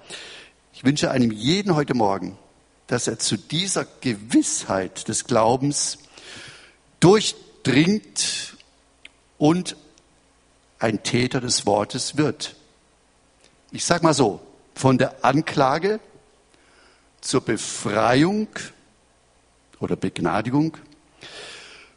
ich 0.72 0.84
wünsche 0.84 1.10
einem 1.10 1.30
jeden 1.32 1.74
heute 1.74 1.94
Morgen, 1.94 2.38
dass 2.86 3.06
er 3.06 3.18
zu 3.18 3.36
dieser 3.36 3.86
Gewissheit 4.00 5.08
des 5.08 5.24
Glaubens 5.24 5.98
durchdringt 7.00 8.56
und 9.38 9.76
ein 10.78 11.02
Täter 11.02 11.40
des 11.40 11.66
Wortes 11.66 12.16
wird. 12.16 12.56
Ich 13.70 13.84
sage 13.84 14.04
mal 14.04 14.14
so, 14.14 14.40
von 14.74 14.98
der 14.98 15.24
Anklage 15.24 16.00
zur 17.20 17.40
Befreiung 17.40 18.48
oder 19.80 19.96
Begnadigung, 19.96 20.76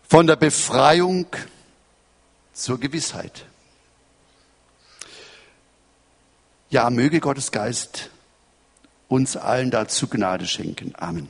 von 0.08 0.28
der 0.28 0.36
Befreiung 0.36 1.28
zur 2.54 2.80
Gewissheit. 2.80 3.46
Ja, 6.70 6.90
möge 6.90 7.20
Gottes 7.20 7.52
Geist 7.52 8.10
uns 9.08 9.38
allen 9.38 9.72
dazu 9.72 10.08
Gnade 10.08 10.48
schenken. 10.48 10.94
Amen. 10.96 11.30